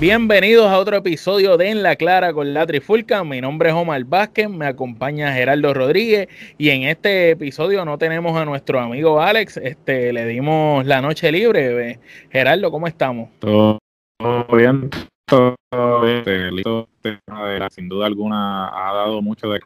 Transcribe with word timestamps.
Bienvenidos 0.00 0.68
a 0.68 0.78
otro 0.78 0.96
episodio 0.98 1.56
de 1.56 1.70
En 1.70 1.82
la 1.82 1.96
Clara 1.96 2.32
con 2.32 2.54
la 2.54 2.64
Trifulca. 2.64 3.24
Mi 3.24 3.40
nombre 3.40 3.70
es 3.70 3.74
Omar 3.74 4.04
Vázquez, 4.04 4.48
me 4.48 4.64
acompaña 4.66 5.32
Gerardo 5.32 5.74
Rodríguez 5.74 6.28
y 6.56 6.70
en 6.70 6.84
este 6.84 7.30
episodio 7.30 7.84
no 7.84 7.98
tenemos 7.98 8.36
a 8.36 8.44
nuestro 8.44 8.78
amigo 8.78 9.20
Alex, 9.20 9.56
este, 9.56 10.12
le 10.12 10.24
dimos 10.26 10.86
la 10.86 11.02
noche 11.02 11.32
libre. 11.32 11.98
Gerardo, 12.30 12.70
¿cómo 12.70 12.86
estamos? 12.86 13.28
Todo 13.40 13.80
bien, 14.56 14.88
todo 15.26 15.56
bien. 16.00 16.54
Sin 17.72 17.88
duda 17.88 18.06
alguna 18.06 18.68
ha 18.68 18.94
dado 18.94 19.20
mucho 19.20 19.48
de 19.48 19.58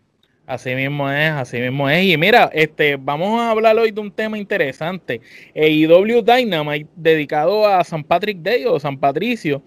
Así 0.47 0.75
mismo 0.75 1.09
es, 1.11 1.31
así 1.31 1.59
mismo 1.59 1.89
es. 1.89 2.05
Y 2.05 2.17
mira, 2.17 2.51
este, 2.53 2.97
vamos 2.97 3.39
a 3.41 3.51
hablar 3.51 3.77
hoy 3.79 3.91
de 3.91 4.01
un 4.01 4.11
tema 4.11 4.37
interesante. 4.37 5.21
AEW 5.55 6.23
Dynamite, 6.23 6.89
dedicado 6.97 7.67
a 7.67 7.85
San 7.85 8.03
Patrick 8.03 8.39
Day 8.39 8.65
o 8.67 8.81
San 8.81 8.99
Patricio. 8.99 9.63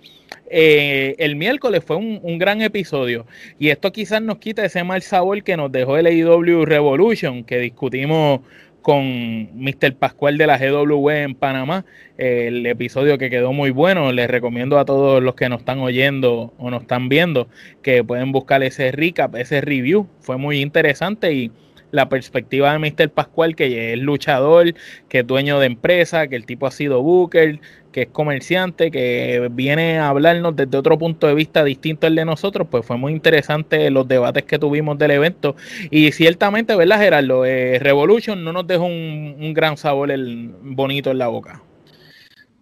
Eh, 0.49 1.15
el 1.19 1.35
miércoles 1.35 1.83
fue 1.85 1.97
un, 1.97 2.37
gran 2.37 2.61
episodio. 2.61 3.25
Y 3.59 3.69
esto 3.69 3.91
quizás 3.91 4.21
nos 4.21 4.37
quita 4.37 4.65
ese 4.65 4.83
mal 4.83 5.01
sabor 5.01 5.43
que 5.43 5.57
nos 5.57 5.71
dejó 5.71 5.97
el 5.97 6.07
AEW 6.07 6.65
Revolution, 6.65 7.43
que 7.43 7.59
discutimos 7.59 8.41
con 8.81 9.49
Mr. 9.59 9.95
Pascual 9.95 10.37
de 10.37 10.45
la 10.45 10.59
GW 10.59 11.09
en 11.09 11.33
Panamá, 11.33 11.85
el 12.17 12.63
episodio 12.67 13.17
que 13.17 13.31
quedó 13.31 13.51
muy 13.51 13.71
bueno. 13.71 14.11
Les 14.11 14.29
recomiendo 14.29 14.77
a 14.77 14.85
todos 14.85 15.23
los 15.23 15.33
que 15.33 15.49
nos 15.49 15.61
están 15.61 15.79
oyendo 15.79 16.53
o 16.59 16.69
nos 16.69 16.83
están 16.83 17.09
viendo 17.09 17.47
que 17.81 18.03
pueden 18.03 18.31
buscar 18.31 18.61
ese 18.61 18.91
recap, 18.91 19.35
ese 19.35 19.61
review. 19.61 20.07
Fue 20.19 20.37
muy 20.37 20.61
interesante 20.61 21.33
y 21.33 21.51
la 21.95 22.09
perspectiva 22.09 22.73
de 22.73 22.79
Mr. 22.79 23.09
Pascual, 23.09 23.55
que 23.55 23.93
es 23.93 23.99
luchador, 23.99 24.75
que 25.09 25.19
es 25.19 25.27
dueño 25.27 25.59
de 25.59 25.67
empresa, 25.67 26.27
que 26.27 26.35
el 26.35 26.45
tipo 26.45 26.67
ha 26.67 26.71
sido 26.71 27.01
booker, 27.01 27.59
que 27.95 28.01
es 28.01 28.09
comerciante, 28.09 28.91
que 28.91 29.47
viene 29.53 29.99
a 29.99 30.09
hablarnos 30.09 30.53
desde 30.53 30.77
otro 30.77 30.97
punto 30.97 31.27
de 31.27 31.33
vista 31.33 31.63
distinto 31.63 32.07
al 32.07 32.15
de 32.15 32.25
nosotros, 32.25 32.67
pues 32.69 32.85
fue 32.85 32.97
muy 32.97 33.13
interesante 33.13 33.89
los 33.89 34.05
debates 34.05 34.43
que 34.43 34.59
tuvimos 34.59 34.97
del 34.97 35.11
evento. 35.11 35.55
Y 35.91 36.11
ciertamente, 36.11 36.75
¿verdad, 36.75 36.99
Gerardo? 36.99 37.45
Eh, 37.45 37.79
Revolution 37.79 38.43
no 38.43 38.51
nos 38.51 38.67
dejó 38.67 38.83
un, 38.83 39.37
un 39.39 39.53
gran 39.53 39.77
sabor 39.77 40.11
el, 40.11 40.53
bonito 40.61 41.09
en 41.09 41.19
la 41.19 41.27
boca. 41.27 41.61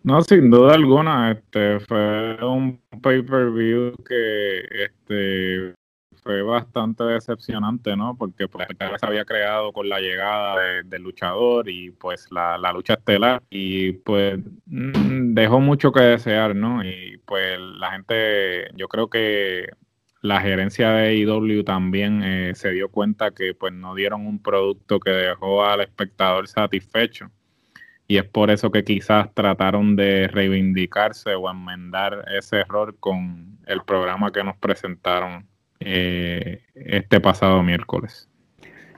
No, 0.04 0.22
sin 0.22 0.52
duda 0.52 0.76
alguna, 0.76 1.31
este 1.31 1.80
fue 1.80 2.36
un 2.45 2.80
pay-per-view 3.02 3.95
que 4.08 4.59
este 4.84 5.73
fue 6.24 6.42
bastante 6.42 7.04
decepcionante, 7.04 7.96
¿no? 7.96 8.16
Porque 8.18 8.48
pues 8.48 8.68
se 9.00 9.06
había 9.06 9.26
creado 9.26 9.74
con 9.74 9.90
la 9.90 10.00
llegada 10.00 10.84
del 10.84 11.04
luchador 11.04 11.70
y 11.70 11.92
pues 11.92 12.28
la, 12.32 12.58
lucha 12.74 12.94
estelar 12.94 13.44
y 13.50 13.92
pues 13.94 14.40
mm, 14.66 15.34
dejó 15.34 15.60
mucho 15.60 15.92
que 15.92 16.02
desear, 16.02 16.56
¿no? 16.56 16.84
Y 16.84 17.18
pues 17.26 17.60
la 17.60 17.92
gente, 17.92 18.70
yo 18.76 18.88
creo 18.88 19.10
que 19.10 19.68
la 20.22 20.40
gerencia 20.42 20.92
de 20.92 21.16
IW 21.18 21.64
también 21.64 22.24
eh, 22.24 22.56
se 22.56 22.72
dio 22.72 22.90
cuenta 22.90 23.32
que 23.32 23.54
pues 23.54 23.74
no 23.74 23.94
dieron 23.94 24.26
un 24.26 24.42
producto 24.42 25.00
que 25.00 25.12
dejó 25.12 25.66
al 25.66 25.82
espectador 25.82 26.48
satisfecho 26.48 27.30
y 28.08 28.18
es 28.18 28.26
por 28.26 28.52
eso 28.52 28.72
que 28.72 28.84
quizás 28.84 29.34
trataron 29.34 29.96
de 29.96 30.28
reivindicarse 30.28 31.36
o 31.36 31.50
enmendar 31.50 32.26
ese 32.38 32.62
error 32.62 32.96
con 33.00 33.58
el 33.66 33.84
programa 33.84 34.32
que 34.32 34.44
nos 34.44 34.58
presentaron 34.58 35.48
eh, 35.86 36.62
este 36.76 37.20
pasado 37.20 37.64
miércoles. 37.64 38.30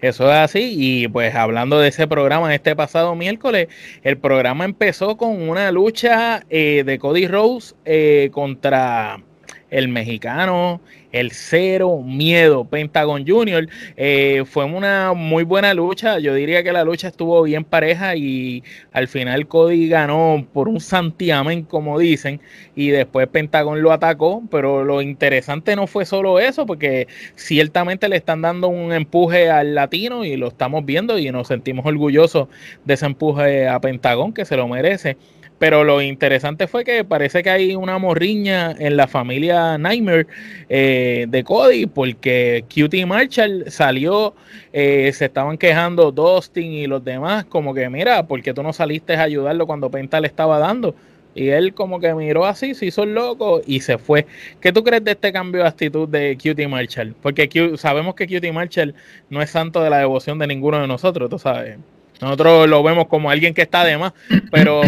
Eso 0.02 0.30
es 0.30 0.38
así, 0.38 0.76
y 0.78 1.08
pues 1.08 1.34
hablando 1.34 1.80
de 1.80 1.88
ese 1.88 2.08
programa 2.08 2.54
este 2.54 2.76
pasado 2.76 3.16
miércoles, 3.16 3.70
el 4.04 4.18
programa 4.18 4.66
empezó 4.66 5.18
con 5.18 5.50
una 5.50 5.72
lucha 5.72 6.44
eh, 6.50 6.84
de 6.86 7.00
Cody 7.00 7.28
Rose 7.28 7.76
eh, 7.86 8.30
contra 8.32 9.24
el 9.70 9.88
mexicano, 9.88 10.80
el 11.12 11.32
cero 11.32 12.02
miedo, 12.04 12.66
Pentagon 12.66 13.26
Junior. 13.26 13.68
Eh, 13.98 14.44
fue 14.46 14.66
una 14.66 15.14
muy 15.14 15.44
buena 15.44 15.74
lucha. 15.74 16.20
Yo 16.20 16.34
diría 16.34 16.64
que 16.64 16.74
la 16.74 16.84
lucha 16.84 17.08
estuvo 17.08 17.42
bien 17.44 17.64
pareja 17.64 18.16
y 18.16 18.64
al 18.92 19.08
final 19.08 19.48
Cody 19.48 19.88
ganó 19.88 20.46
por 20.54 20.68
un 20.68 20.80
santiamen, 20.80 21.64
como 21.64 21.98
dicen, 22.00 22.42
y 22.76 22.90
después 22.90 23.28
Pentagon 23.28 23.82
lo 23.82 23.92
atacó. 23.92 24.44
Pero 24.52 24.84
lo 24.84 25.02
interesante 25.02 25.76
no 25.76 25.88
fue 25.88 26.06
solo 26.06 26.40
eso, 26.40 26.66
porque 26.66 27.08
ciertamente 27.36 28.10
le 28.10 28.18
están 28.18 28.42
dando 28.42 28.68
un 28.68 28.94
empuje 28.94 29.50
al 29.50 29.74
latino 29.76 30.26
y 30.26 30.36
lo 30.36 30.50
estamos 30.50 30.86
viendo 30.86 31.18
y 31.18 31.32
nos 31.32 31.48
sentimos 31.48 31.86
orgullosos 31.86 32.50
de 32.84 32.94
ese 32.94 33.06
empuje 33.06 33.68
a 33.68 33.80
Pentagon, 33.80 34.34
que 34.34 34.46
se 34.46 34.58
lo 34.58 34.68
merece. 34.68 35.18
Pero 35.58 35.84
lo 35.86 36.02
interesante 36.02 36.68
fue 36.68 36.84
que 36.84 37.06
parece 37.06 37.42
que 37.42 37.50
hay 37.50 37.76
una 37.76 37.98
morriña 37.98 38.76
en 38.78 38.98
la 38.98 39.08
familia 39.08 39.78
Nightmare 39.78 40.28
eh, 40.68 41.26
de 41.30 41.44
Cody, 41.44 41.86
porque 41.86 42.66
Cutie 42.74 43.06
Marshall 43.06 43.66
salió, 43.70 44.36
eh, 44.74 45.12
se 45.14 45.26
estaban 45.26 45.58
quejando 45.58 46.12
Dustin 46.12 46.74
y 46.74 46.88
los 46.88 47.04
demás, 47.04 47.46
como 47.46 47.74
que 47.74 47.90
mira, 47.90 48.28
porque 48.28 48.54
tú 48.54 48.64
no 48.64 48.74
saliste 48.74 49.16
a 49.16 49.24
ayudarlo 49.24 49.66
cuando 49.66 49.90
Penta 49.90 50.20
le 50.20 50.28
estaba 50.28 50.60
dando? 50.60 50.94
Y 51.36 51.50
él 51.50 51.74
como 51.74 52.00
que 52.00 52.14
miró 52.14 52.46
así, 52.46 52.74
se 52.76 52.86
hizo 52.86 53.06
loco 53.06 53.62
y 53.66 53.82
se 53.82 53.98
fue. 53.98 54.26
¿Qué 54.62 54.72
tú 54.72 54.84
crees 54.84 55.04
de 55.04 55.12
este 55.12 55.34
cambio 55.34 55.64
de 55.64 55.68
actitud 55.68 56.08
de 56.08 56.38
Cutie 56.42 56.68
Marshall? 56.68 57.14
Porque 57.22 57.50
sabemos 57.78 58.16
que 58.16 58.26
Cutie 58.26 58.54
Marshall 58.54 58.96
no 59.30 59.42
es 59.42 59.50
santo 59.50 59.84
de 59.84 59.90
la 59.90 60.00
devoción 60.00 60.40
de 60.40 60.48
ninguno 60.48 60.80
de 60.80 60.88
nosotros, 60.88 61.30
tú 61.30 61.38
sabes. 61.38 61.78
Nosotros 62.22 62.70
lo 62.70 62.82
vemos 62.84 63.08
como 63.08 63.30
alguien 63.30 63.54
que 63.54 63.64
está 63.64 63.84
de 63.84 63.98
más, 63.98 64.14
pero 64.52 64.82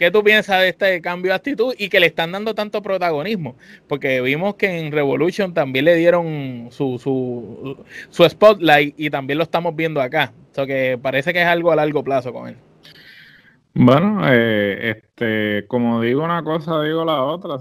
¿Qué 0.00 0.10
tú 0.10 0.24
piensas 0.24 0.62
de 0.62 0.70
este 0.70 1.02
cambio 1.02 1.30
de 1.30 1.36
actitud 1.36 1.74
y 1.76 1.90
que 1.90 2.00
le 2.00 2.06
están 2.06 2.32
dando 2.32 2.54
tanto 2.54 2.80
protagonismo? 2.80 3.56
Porque 3.86 4.22
vimos 4.22 4.54
que 4.54 4.78
en 4.78 4.92
Revolution 4.92 5.52
también 5.52 5.84
le 5.84 5.94
dieron 5.94 6.68
su, 6.70 6.98
su, 6.98 8.24
spotlight 8.26 8.94
y 8.96 9.10
también 9.10 9.36
lo 9.36 9.44
estamos 9.44 9.76
viendo 9.76 10.00
acá. 10.00 10.32
O 10.52 10.54
sea 10.54 10.66
que 10.66 10.98
parece 11.00 11.34
que 11.34 11.42
es 11.42 11.46
algo 11.46 11.70
a 11.70 11.76
largo 11.76 12.02
plazo 12.02 12.32
con 12.32 12.48
él. 12.48 12.56
Bueno, 13.74 14.22
eh, 14.26 14.90
este, 14.90 15.66
como 15.68 16.00
digo 16.00 16.24
una 16.24 16.42
cosa, 16.44 16.80
digo 16.80 17.04
la 17.04 17.22
otra. 17.22 17.58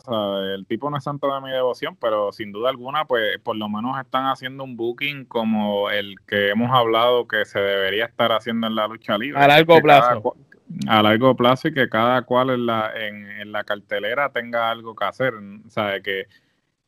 El 0.56 0.66
tipo 0.66 0.90
no 0.90 0.96
es 0.96 1.04
santo 1.04 1.36
de 1.36 1.42
mi 1.42 1.52
devoción, 1.52 1.98
pero 2.00 2.32
sin 2.32 2.54
duda 2.54 2.70
alguna, 2.70 3.04
pues 3.04 3.38
por 3.44 3.58
lo 3.58 3.68
menos 3.68 4.00
están 4.00 4.28
haciendo 4.28 4.64
un 4.64 4.78
booking 4.78 5.26
como 5.26 5.90
el 5.90 6.16
que 6.26 6.52
hemos 6.52 6.72
hablado 6.72 7.28
que 7.28 7.44
se 7.44 7.60
debería 7.60 8.06
estar 8.06 8.32
haciendo 8.32 8.66
en 8.68 8.76
la 8.76 8.88
lucha 8.88 9.18
libre. 9.18 9.42
A 9.42 9.48
largo 9.50 9.82
plazo 9.82 10.38
a 10.88 11.02
largo 11.02 11.36
plazo 11.36 11.68
y 11.68 11.74
que 11.74 11.90
cada 11.90 12.22
cual 12.24 12.52
en 12.52 12.66
la, 12.66 12.92
en, 12.96 13.52
la 13.52 13.64
cartelera 13.64 14.32
tenga 14.32 14.70
algo 14.70 14.96
que 14.96 15.06
hacer, 15.06 15.34
¿sabe? 15.68 16.02
Que, 16.02 16.28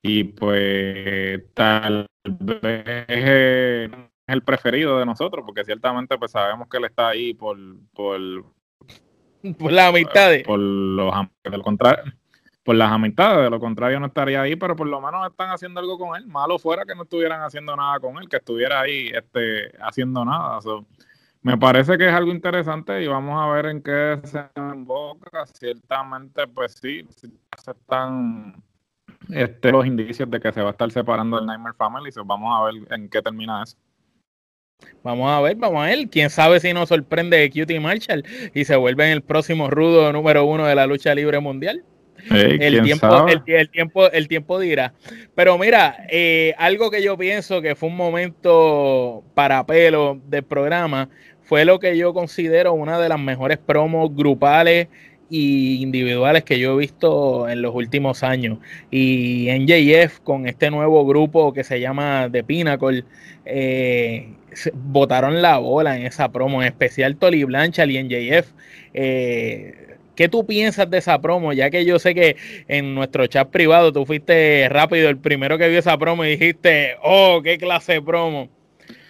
y 0.02 0.24
pues 0.24 1.44
tal 1.54 2.08
vez 2.24 3.06
es 3.08 3.92
el 4.28 4.44
preferido 4.44 5.00
de 5.00 5.06
nosotros, 5.06 5.44
porque 5.46 5.66
ciertamente 5.66 6.18
pues 6.18 6.32
sabemos 6.32 6.68
que 6.70 6.78
él 6.78 6.86
está 6.86 7.10
ahí 7.10 7.34
por, 7.34 7.58
por, 7.94 8.20
por 9.58 9.72
las 9.72 9.90
amistades. 9.90 10.44
Por 10.44 10.60
los 10.60 11.14
del 11.44 11.62
contrario 11.62 12.14
por 12.64 12.76
las 12.76 12.92
amistades, 12.92 13.44
de 13.44 13.50
lo 13.50 13.60
contrario 13.60 14.00
no 14.00 14.06
estaría 14.08 14.42
ahí, 14.42 14.56
pero 14.56 14.76
por 14.76 14.88
lo 14.88 15.02
menos 15.02 15.28
están 15.30 15.50
haciendo 15.50 15.80
algo 15.80 15.98
con 15.98 16.16
él. 16.16 16.28
Malo 16.28 16.60
fuera 16.60 16.86
que 16.86 16.94
no 16.94 17.04
estuvieran 17.04 17.42
haciendo 17.42 17.76
nada 17.76 18.00
con 18.00 18.18
él, 18.18 18.30
que 18.30 18.38
estuviera 18.38 18.82
ahí 18.82 19.10
este, 19.14 19.72
haciendo 19.82 20.24
nada 20.24 20.60
me 21.42 21.58
parece 21.58 21.98
que 21.98 22.08
es 22.08 22.14
algo 22.14 22.32
interesante 22.32 23.02
y 23.04 23.08
vamos 23.08 23.42
a 23.42 23.52
ver 23.54 23.66
en 23.68 23.82
qué 23.82 24.20
se 24.24 24.44
emboca. 24.56 25.46
Ciertamente, 25.48 26.48
pues 26.48 26.74
sí, 26.74 27.06
se 27.16 27.72
están 27.72 28.62
este, 29.30 29.72
los 29.72 29.86
indicios 29.86 30.30
de 30.30 30.40
que 30.40 30.52
se 30.52 30.62
va 30.62 30.70
a 30.70 30.72
estar 30.72 30.92
separando 30.92 31.40
el 31.40 31.46
Nightmare 31.46 31.76
Family. 31.76 32.12
vamos 32.26 32.54
a 32.56 32.66
ver 32.66 33.00
en 33.00 33.10
qué 33.10 33.22
termina 33.22 33.64
eso. 33.64 33.78
Vamos 35.04 35.32
a 35.32 35.42
ver, 35.42 35.56
vamos 35.56 35.84
a 35.84 35.88
ver. 35.88 36.10
Quién 36.10 36.30
sabe 36.30 36.60
si 36.60 36.74
nos 36.74 36.90
sorprende 36.90 37.50
Cutie 37.50 37.80
Marshall 37.80 38.24
y 38.54 38.66
se 38.66 38.76
vuelve 38.76 39.06
en 39.06 39.12
el 39.12 39.22
próximo 39.22 39.70
rudo 39.70 40.12
número 40.12 40.46
uno 40.46 40.66
de 40.66 40.76
la 40.76 40.88
lucha 40.88 41.14
libre 41.16 41.40
mundial. 41.40 41.84
el, 42.30 42.84
tiempo, 42.84 43.28
el, 43.28 43.70
tiempo, 43.70 44.12
el 44.12 44.28
tiempo 44.28 44.60
dirá. 44.60 44.94
Pero 45.34 45.58
mira, 45.58 46.06
eh, 46.10 46.54
algo 46.58 46.92
que 46.92 47.02
yo 47.02 47.18
pienso 47.18 47.62
que 47.62 47.76
fue 47.76 47.90
un 47.90 47.98
momento 47.98 49.24
para 49.34 49.66
pelo 49.66 50.20
del 50.26 50.44
programa 50.44 51.10
fue 51.52 51.66
lo 51.66 51.82
que 51.82 51.98
yo 51.98 52.14
considero 52.14 52.72
una 52.72 52.98
de 52.98 53.10
las 53.10 53.20
mejores 53.20 53.58
promos 53.58 54.16
grupales 54.16 54.88
y 55.30 55.82
individuales 55.82 56.46
que 56.46 56.58
yo 56.58 56.76
he 56.76 56.78
visto 56.78 57.50
en 57.50 57.62
los 57.62 57.76
últimos 57.76 58.24
años. 58.24 58.60
Y 58.90 59.50
NJF 59.52 60.22
con 60.22 60.48
este 60.48 60.72
nuevo 60.72 61.06
grupo 61.06 61.52
que 61.52 61.66
se 61.66 61.82
llama 61.82 62.30
The 62.32 62.46
Pinnacle, 62.46 63.04
eh, 63.44 64.30
botaron 64.74 65.42
la 65.42 65.58
bola 65.58 65.98
en 65.98 66.06
esa 66.06 66.32
promo, 66.32 66.62
en 66.62 66.70
especial 66.70 67.18
Tolly 67.18 67.44
Blanchard 67.44 67.90
y 67.90 68.02
NJF. 68.02 68.54
Eh, 68.94 69.98
¿Qué 70.16 70.30
tú 70.30 70.46
piensas 70.46 70.90
de 70.90 71.00
esa 71.00 71.20
promo? 71.20 71.52
Ya 71.52 71.70
que 71.70 71.84
yo 71.84 72.00
sé 72.00 72.16
que 72.16 72.38
en 72.70 72.96
nuestro 72.96 73.28
chat 73.28 73.50
privado 73.50 73.92
tú 73.92 74.06
fuiste 74.06 74.70
rápido, 74.70 75.10
el 75.10 75.18
primero 75.18 75.58
que 75.58 75.68
vio 75.68 75.80
esa 75.80 75.98
promo 75.98 76.24
y 76.24 76.30
dijiste, 76.30 76.96
oh, 77.04 77.42
qué 77.44 77.58
clase 77.58 77.96
de 77.96 78.02
promo. 78.02 78.61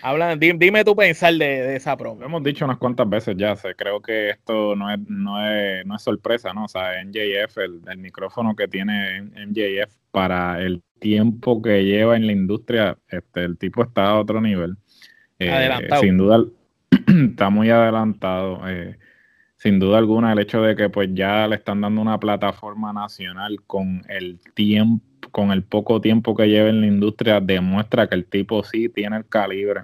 Habla, 0.02 0.36
dime, 0.36 0.84
tu 0.84 0.96
pensar 0.96 1.34
de, 1.34 1.76
esa 1.76 1.96
promo. 1.96 2.20
Lo 2.20 2.26
hemos 2.26 2.44
dicho 2.44 2.66
unas 2.66 2.78
cuantas 2.78 3.08
veces 3.10 3.36
ya, 3.38 3.56
creo 3.76 4.02
que 4.02 4.32
esto 4.32 4.76
no 4.76 4.92
es, 4.92 5.00
no 5.08 5.46
es, 5.48 5.86
no 5.86 5.96
es 5.96 6.02
sorpresa, 6.02 6.54
¿no? 6.54 6.66
O 6.66 6.68
sea, 6.68 7.04
MJF, 7.06 7.58
el, 7.58 7.82
el 7.88 7.98
micrófono 7.98 8.56
que 8.56 8.68
tiene 8.68 9.22
MJF 9.22 9.94
para 10.12 10.62
el 10.62 10.82
tiempo 11.00 11.62
que 11.62 11.84
lleva 11.84 12.16
en 12.16 12.28
la 12.28 12.34
industria, 12.34 12.98
este, 13.08 13.44
el 13.44 13.58
tipo 13.58 13.84
está 13.84 14.08
a 14.08 14.20
otro 14.20 14.42
nivel. 14.42 14.78
Eh, 15.40 15.52
adelantado. 15.52 16.02
Sin 16.02 16.18
duda, 16.18 16.46
está 17.30 17.50
muy 17.50 17.70
adelantado. 17.70 18.62
Eh, 18.68 18.98
sin 19.56 19.80
duda 19.80 20.00
alguna, 20.00 20.34
el 20.34 20.40
hecho 20.40 20.62
de 20.62 20.76
que 20.76 20.90
pues 20.90 21.10
ya 21.14 21.48
le 21.48 21.56
están 21.56 21.82
dando 21.82 22.02
una 22.02 22.20
plataforma 22.20 22.92
nacional 22.94 23.62
con 23.68 24.04
el 24.10 24.40
tiempo 24.56 25.06
con 25.32 25.52
el 25.52 25.64
poco 25.64 26.02
tiempo 26.02 26.36
que 26.36 26.48
lleva 26.48 26.70
en 26.70 26.82
la 26.82 26.88
industria, 26.88 27.40
demuestra 27.40 28.08
que 28.08 28.16
el 28.16 28.26
tipo 28.26 28.64
sí 28.64 28.90
tiene 28.90 29.18
el 29.18 29.26
calibre. 29.26 29.82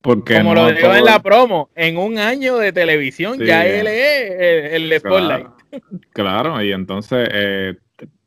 Porque 0.00 0.38
Como 0.38 0.54
lo 0.54 0.72
dijo 0.72 0.94
en 0.94 1.04
la 1.04 1.20
promo, 1.20 1.70
en 1.74 1.98
un 1.98 2.18
año 2.18 2.56
de 2.56 2.72
televisión 2.72 3.38
ya 3.38 3.66
él 3.66 3.86
es 3.86 4.72
el, 4.72 4.98
Spotlight. 4.98 5.46
Claro, 6.12 6.62
y 6.62 6.72
entonces 6.72 7.28
eh, 7.30 7.74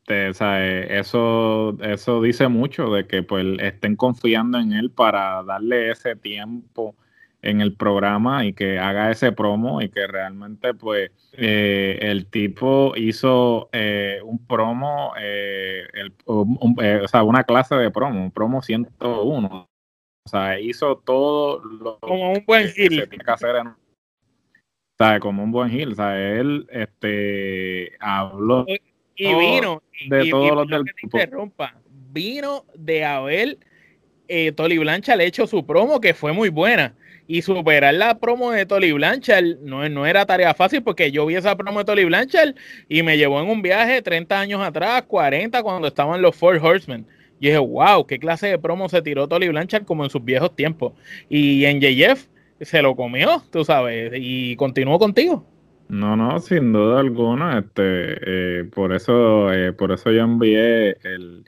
eh, 0.08 0.86
eso, 0.90 1.76
eso 1.82 2.22
dice 2.22 2.48
mucho 2.48 2.92
de 2.92 3.06
que 3.06 3.22
pues 3.22 3.46
estén 3.60 3.96
confiando 3.96 4.58
en 4.58 4.72
él 4.72 4.90
para 4.90 5.42
darle 5.42 5.90
ese 5.90 6.14
tiempo 6.14 6.94
en 7.42 7.60
el 7.60 7.74
programa 7.74 8.46
y 8.46 8.52
que 8.52 8.78
haga 8.78 9.10
ese 9.10 9.32
promo 9.32 9.82
y 9.82 9.88
que 9.88 10.06
realmente 10.06 10.74
pues 10.74 11.10
eh, 11.32 11.98
el 12.00 12.26
tipo 12.26 12.94
hizo 12.96 13.68
eh, 13.72 14.20
un 14.24 14.46
promo, 14.46 15.12
eh, 15.20 15.84
o 16.24 17.08
sea, 17.08 17.24
una 17.24 17.42
clase 17.44 17.74
de 17.74 17.90
promo, 17.90 18.22
un 18.22 18.30
promo 18.30 18.62
101. 18.62 19.68
O 20.24 20.28
sea, 20.28 20.60
hizo 20.60 20.98
todo 20.98 21.60
lo 21.64 21.98
como 21.98 22.32
un 22.32 22.44
buen 22.46 22.72
que 22.72 22.88
se 22.88 23.06
tiene 23.08 23.24
que 23.24 23.30
hacer 23.30 23.56
o 23.56 25.04
sea, 25.04 25.18
como 25.18 25.42
un 25.42 25.50
buen 25.50 25.68
heel, 25.70 25.92
o 25.92 25.94
sea, 25.96 26.16
él 26.16 26.66
este 26.70 27.96
habló 27.98 28.64
y 29.16 29.34
vino 29.34 29.82
de 30.08 30.30
todos 30.30 30.54
los 30.54 30.68
del 30.68 30.84
interrumpa, 31.02 31.74
vino 32.12 32.64
de 32.74 33.04
haber 33.04 33.58
eh, 34.28 34.52
Tolly 34.52 34.78
Blancha 34.78 35.16
le 35.16 35.26
hecho 35.26 35.46
su 35.48 35.66
promo 35.66 36.00
que 36.00 36.14
fue 36.14 36.32
muy 36.32 36.50
buena 36.50 36.94
y 37.26 37.42
superar 37.42 37.94
la 37.94 38.18
promo 38.18 38.50
de 38.50 38.66
Tolly 38.66 38.92
Blanchard 38.92 39.60
no, 39.62 39.88
no 39.88 40.06
era 40.06 40.26
tarea 40.26 40.54
fácil 40.54 40.82
porque 40.82 41.10
yo 41.10 41.26
vi 41.26 41.36
esa 41.36 41.56
promo 41.56 41.80
de 41.80 41.84
Tolly 41.84 42.04
Blanchard 42.04 42.54
y 42.88 43.02
me 43.02 43.16
llevó 43.16 43.40
en 43.40 43.48
un 43.48 43.62
viaje 43.62 44.02
30 44.02 44.40
años 44.40 44.60
atrás, 44.60 45.02
40 45.02 45.62
cuando 45.62 45.88
estaban 45.88 46.20
los 46.20 46.36
Four 46.36 46.56
Horsemen. 46.56 47.06
Y 47.40 47.46
dije, 47.46 47.58
wow, 47.58 48.06
qué 48.06 48.18
clase 48.18 48.46
de 48.48 48.58
promo 48.58 48.88
se 48.88 49.02
tiró 49.02 49.26
Tolly 49.26 49.48
Blanchard 49.48 49.84
como 49.84 50.04
en 50.04 50.10
sus 50.10 50.24
viejos 50.24 50.54
tiempos. 50.54 50.92
Y 51.28 51.64
en 51.64 51.80
JF 51.80 52.26
se 52.60 52.82
lo 52.82 52.94
comió, 52.94 53.42
tú 53.50 53.64
sabes, 53.64 54.12
y 54.14 54.54
continuó 54.56 54.98
contigo. 54.98 55.44
No, 55.88 56.16
no, 56.16 56.40
sin 56.40 56.72
duda 56.72 57.00
alguna, 57.00 57.58
este, 57.58 57.80
eh, 57.82 58.64
por 58.64 58.94
eso, 58.94 59.52
eh, 59.52 59.72
por 59.72 59.92
eso 59.92 60.10
yo 60.10 60.22
envié 60.22 60.96
el, 61.02 61.44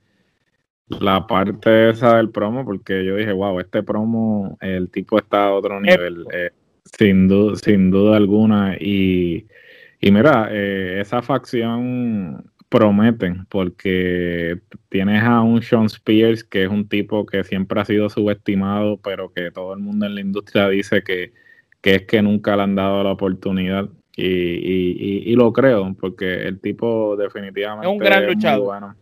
la 0.88 1.26
parte 1.26 1.90
esa 1.90 2.16
del 2.16 2.30
promo, 2.30 2.64
porque 2.64 3.04
yo 3.04 3.16
dije, 3.16 3.32
wow, 3.32 3.60
este 3.60 3.82
promo, 3.82 4.56
el 4.60 4.90
tipo 4.90 5.18
está 5.18 5.46
a 5.46 5.54
otro 5.54 5.80
nivel, 5.80 6.26
eh, 6.32 6.50
sin, 6.84 7.28
duda, 7.28 7.56
sin 7.56 7.90
duda 7.90 8.16
alguna. 8.16 8.76
Y, 8.78 9.46
y 10.00 10.10
mira, 10.10 10.48
eh, 10.50 11.00
esa 11.00 11.22
facción 11.22 12.44
promete, 12.68 13.34
porque 13.48 14.60
tienes 14.88 15.22
a 15.22 15.40
un 15.40 15.62
Sean 15.62 15.86
Spears, 15.86 16.44
que 16.44 16.64
es 16.64 16.68
un 16.68 16.88
tipo 16.88 17.24
que 17.24 17.44
siempre 17.44 17.80
ha 17.80 17.84
sido 17.84 18.10
subestimado, 18.10 18.98
pero 18.98 19.32
que 19.32 19.50
todo 19.50 19.74
el 19.74 19.80
mundo 19.80 20.06
en 20.06 20.14
la 20.16 20.20
industria 20.20 20.68
dice 20.68 21.02
que, 21.02 21.32
que 21.80 21.96
es 21.96 22.02
que 22.02 22.20
nunca 22.20 22.56
le 22.56 22.62
han 22.62 22.74
dado 22.74 23.02
la 23.02 23.12
oportunidad. 23.12 23.88
Y, 24.16 24.26
y, 24.26 25.22
y, 25.26 25.34
lo 25.34 25.52
creo, 25.52 25.92
porque 25.98 26.46
el 26.46 26.60
tipo 26.60 27.16
definitivamente 27.16 27.88
es 27.88 27.92
un 27.92 27.98
gran 27.98 28.26
luchador. 28.26 28.64
bueno. 28.64 28.94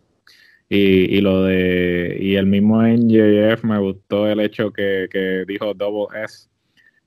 Y, 0.75 1.17
y, 1.17 1.21
lo 1.21 1.43
de 1.43 2.17
y 2.19 2.35
el 2.35 2.47
mismo 2.47 2.81
NJF 2.81 3.63
me 3.63 3.77
gustó 3.77 4.27
el 4.27 4.39
hecho 4.39 4.71
que, 4.73 5.07
que 5.11 5.45
dijo 5.47 5.75
Double 5.75 6.07
S, 6.23 6.49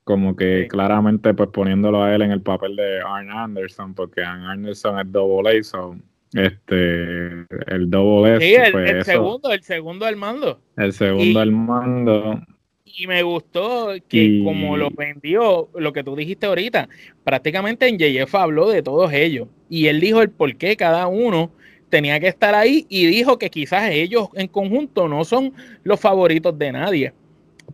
como 0.05 0.37
que 0.37 0.67
claramente 0.69 1.33
pues 1.33 1.49
poniéndolo 1.49 2.01
a 2.01 2.15
él 2.15 2.21
en 2.21 2.31
el 2.31 2.41
papel 2.41 2.77
de 2.77 3.01
Arn 3.05 3.29
Anderson, 3.29 3.93
porque 3.93 4.21
Arn 4.21 4.45
Anderson 4.45 4.99
es 4.99 5.11
Double 5.11 5.59
A, 5.59 5.63
so, 5.63 5.97
este 6.31 7.45
el 7.67 7.89
Double 7.89 8.37
S. 8.37 8.45
Sí, 8.45 8.55
el, 8.55 8.71
pues, 8.71 8.89
el 8.89 9.03
segundo, 9.03 9.51
el 9.51 9.63
segundo 9.63 10.05
al 10.05 10.15
mando. 10.15 10.61
El 10.77 10.93
segundo 10.93 11.41
al 11.41 11.51
mando. 11.51 12.41
Y 12.85 13.05
me 13.05 13.21
gustó 13.21 13.89
que 14.07 14.41
como 14.45 14.77
lo 14.77 14.91
vendió, 14.91 15.67
lo 15.75 15.91
que 15.91 16.05
tú 16.05 16.15
dijiste 16.15 16.45
ahorita, 16.45 16.87
prácticamente 17.25 17.91
NJF 17.91 18.33
habló 18.35 18.69
de 18.69 18.81
todos 18.81 19.11
ellos. 19.11 19.49
Y 19.69 19.87
él 19.87 19.99
dijo 19.99 20.21
el 20.21 20.29
por 20.29 20.55
qué 20.55 20.77
cada 20.77 21.07
uno 21.07 21.51
tenía 21.89 22.19
que 22.19 22.27
estar 22.27 22.55
ahí 22.55 22.85
y 22.89 23.05
dijo 23.05 23.37
que 23.37 23.49
quizás 23.49 23.89
ellos 23.91 24.29
en 24.33 24.47
conjunto 24.47 25.07
no 25.07 25.23
son 25.23 25.53
los 25.83 25.99
favoritos 25.99 26.57
de 26.57 26.71
nadie, 26.71 27.13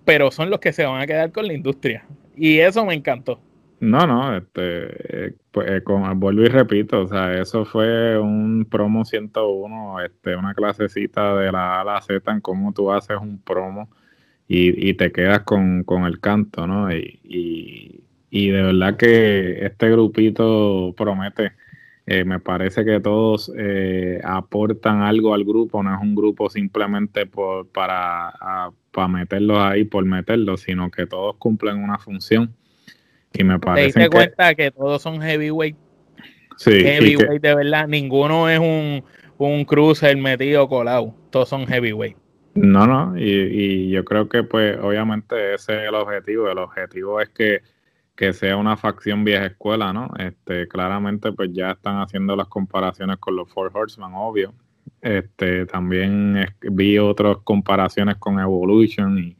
pero 0.05 0.31
son 0.31 0.49
los 0.49 0.59
que 0.59 0.73
se 0.73 0.85
van 0.85 1.01
a 1.01 1.07
quedar 1.07 1.31
con 1.31 1.47
la 1.47 1.53
industria. 1.53 2.05
Y 2.35 2.59
eso 2.59 2.85
me 2.85 2.93
encantó. 2.93 3.39
No, 3.79 4.07
no, 4.07 4.37
este, 4.37 5.35
pues, 5.51 5.69
eh, 5.69 5.83
con, 5.83 6.17
vuelvo 6.17 6.43
y 6.43 6.47
repito, 6.47 7.01
o 7.01 7.07
sea, 7.07 7.33
eso 7.33 7.65
fue 7.65 8.17
un 8.17 8.65
promo 8.69 9.03
101, 9.03 10.01
este, 10.05 10.37
una 10.37 10.53
clasecita 10.53 11.35
de 11.35 11.51
la 11.51 11.75
A 11.75 11.81
a 11.81 11.83
la 11.83 12.01
Z 12.01 12.31
en 12.31 12.39
cómo 12.39 12.71
tú 12.71 12.93
haces 12.93 13.17
un 13.21 13.39
promo 13.39 13.89
y, 14.47 14.89
y 14.89 14.93
te 14.93 15.11
quedas 15.11 15.41
con, 15.41 15.83
con, 15.83 16.05
el 16.05 16.21
canto, 16.21 16.65
¿no? 16.65 16.95
Y, 16.95 17.19
y, 17.25 18.03
y 18.29 18.49
de 18.51 18.61
verdad 18.61 18.95
que 18.95 19.65
este 19.65 19.89
grupito 19.89 20.93
promete 20.95 21.51
eh, 22.05 22.25
me 22.25 22.39
parece 22.39 22.83
que 22.83 22.99
todos 22.99 23.51
eh, 23.57 24.19
aportan 24.23 25.01
algo 25.01 25.33
al 25.33 25.45
grupo, 25.45 25.81
no 25.81 25.95
es 25.95 26.01
un 26.01 26.15
grupo 26.15 26.49
simplemente 26.49 27.25
por, 27.25 27.67
para, 27.69 28.33
para 28.91 29.07
meterlos 29.07 29.57
ahí 29.59 29.85
por 29.85 30.03
meterlos, 30.03 30.61
sino 30.61 30.91
que 30.91 31.05
todos 31.05 31.37
cumplen 31.37 31.77
una 31.77 31.97
función. 31.97 32.53
Y 33.33 33.43
me 33.45 33.57
parece 33.57 33.93
¿Te 33.93 33.99
diste 33.99 34.15
cuenta 34.15 34.53
que 34.53 34.69
todos 34.71 35.01
son 35.01 35.21
heavyweight? 35.21 35.77
Sí. 36.57 36.71
Heavyweight 36.71 37.41
de 37.41 37.55
verdad, 37.55 37.87
ninguno 37.87 38.49
es 38.49 38.59
un, 38.59 39.03
un 39.37 39.65
cruiser 39.65 40.17
metido 40.17 40.67
colado, 40.67 41.15
todos 41.29 41.47
son 41.47 41.65
heavyweight. 41.65 42.17
No, 42.55 42.85
no, 42.85 43.17
y, 43.17 43.23
y 43.23 43.89
yo 43.89 44.03
creo 44.03 44.29
que 44.29 44.43
pues 44.43 44.77
obviamente 44.79 45.55
ese 45.55 45.81
es 45.81 45.87
el 45.87 45.95
objetivo, 45.95 46.51
el 46.51 46.59
objetivo 46.59 47.19
es 47.19 47.29
que 47.29 47.61
que 48.15 48.33
sea 48.33 48.57
una 48.57 48.77
facción 48.77 49.23
vieja 49.23 49.45
escuela, 49.45 49.91
¿no? 49.91 50.11
Este, 50.19 50.67
claramente, 50.67 51.31
pues 51.31 51.49
ya 51.53 51.71
están 51.71 51.99
haciendo 51.99 52.35
las 52.35 52.47
comparaciones 52.47 53.17
con 53.17 53.35
los 53.35 53.49
Four 53.49 53.71
Horsemen, 53.73 54.11
obvio. 54.13 54.53
Este, 55.01 55.65
también 55.65 56.45
vi 56.61 56.97
otras 56.97 57.37
comparaciones 57.43 58.17
con 58.17 58.39
Evolution 58.39 59.17
y, 59.17 59.35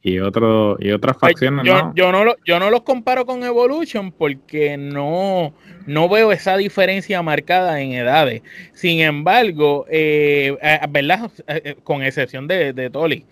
y, 0.00 0.18
otro, 0.20 0.76
y 0.80 0.90
otras 0.90 1.16
pues, 1.20 1.32
facciones. 1.32 1.66
Yo, 1.66 1.74
¿no? 1.74 1.94
Yo, 1.94 2.12
no 2.12 2.34
yo 2.44 2.58
no 2.58 2.70
los 2.70 2.82
comparo 2.82 3.26
con 3.26 3.44
Evolution 3.44 4.10
porque 4.10 4.76
no, 4.76 5.54
no 5.86 6.08
veo 6.08 6.32
esa 6.32 6.56
diferencia 6.56 7.22
marcada 7.22 7.80
en 7.80 7.92
edades. 7.92 8.42
Sin 8.72 9.00
embargo, 9.00 9.86
eh, 9.90 10.56
eh 10.62 10.80
¿verdad? 10.88 11.30
Eh, 11.46 11.62
eh, 11.64 11.76
con 11.84 12.02
excepción 12.02 12.48
de, 12.48 12.72
de 12.72 12.88
Tolly. 12.88 13.26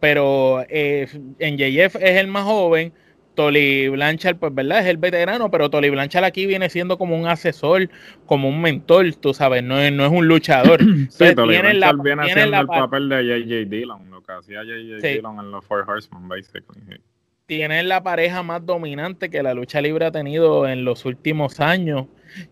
Pero 0.00 0.64
en 0.68 1.58
JF 1.58 1.96
es 1.96 2.16
el 2.18 2.28
más 2.28 2.44
joven 2.44 2.92
Tolly 3.38 3.86
Blanchard, 3.86 4.36
pues 4.36 4.52
verdad, 4.52 4.80
es 4.80 4.86
el 4.86 4.96
veterano, 4.96 5.48
pero 5.48 5.70
Tolly 5.70 5.90
Blanchard 5.90 6.24
aquí 6.24 6.44
viene 6.44 6.68
siendo 6.70 6.98
como 6.98 7.16
un 7.16 7.28
asesor, 7.28 7.88
como 8.26 8.48
un 8.48 8.60
mentor, 8.60 9.14
tú 9.14 9.32
sabes, 9.32 9.62
no 9.62 9.78
es, 9.78 9.92
no 9.92 10.04
es 10.06 10.10
un 10.10 10.26
luchador. 10.26 10.80
sí, 11.08 11.36
Tolly 11.36 11.56
Blanchard 11.58 12.02
viene 12.02 12.22
haciendo 12.24 12.58
el 12.58 12.66
papel 12.66 13.08
de 13.08 13.16
J.J. 13.16 13.70
Dillon, 13.70 14.10
lo 14.10 14.20
que 14.24 14.32
hacía 14.32 14.62
J.J. 14.62 15.06
Dillon 15.06 15.38
en 15.38 15.52
los 15.52 15.64
Four 15.64 15.88
Horsemen, 15.88 16.26
basically. 16.26 17.00
Tienen 17.46 17.88
la 17.88 18.02
pareja 18.02 18.42
más 18.42 18.66
dominante 18.66 19.30
que 19.30 19.40
la 19.40 19.54
lucha 19.54 19.80
libre 19.80 20.06
ha 20.06 20.10
tenido 20.10 20.66
en 20.66 20.84
los 20.84 21.04
últimos 21.04 21.60
años. 21.60 22.06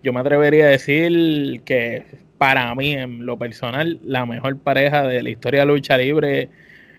Yo 0.05 0.13
me 0.13 0.21
atrevería 0.21 0.67
a 0.67 0.69
decir 0.69 1.63
que 1.65 2.07
para 2.39 2.73
mí, 2.77 2.93
en 2.93 3.27
lo 3.27 3.37
personal, 3.37 3.99
la 4.05 4.25
mejor 4.25 4.57
pareja 4.61 5.03
de 5.03 5.21
la 5.21 5.31
historia 5.31 5.63
de 5.63 5.67
la 5.67 5.73
lucha 5.73 5.99
libre 5.99 6.49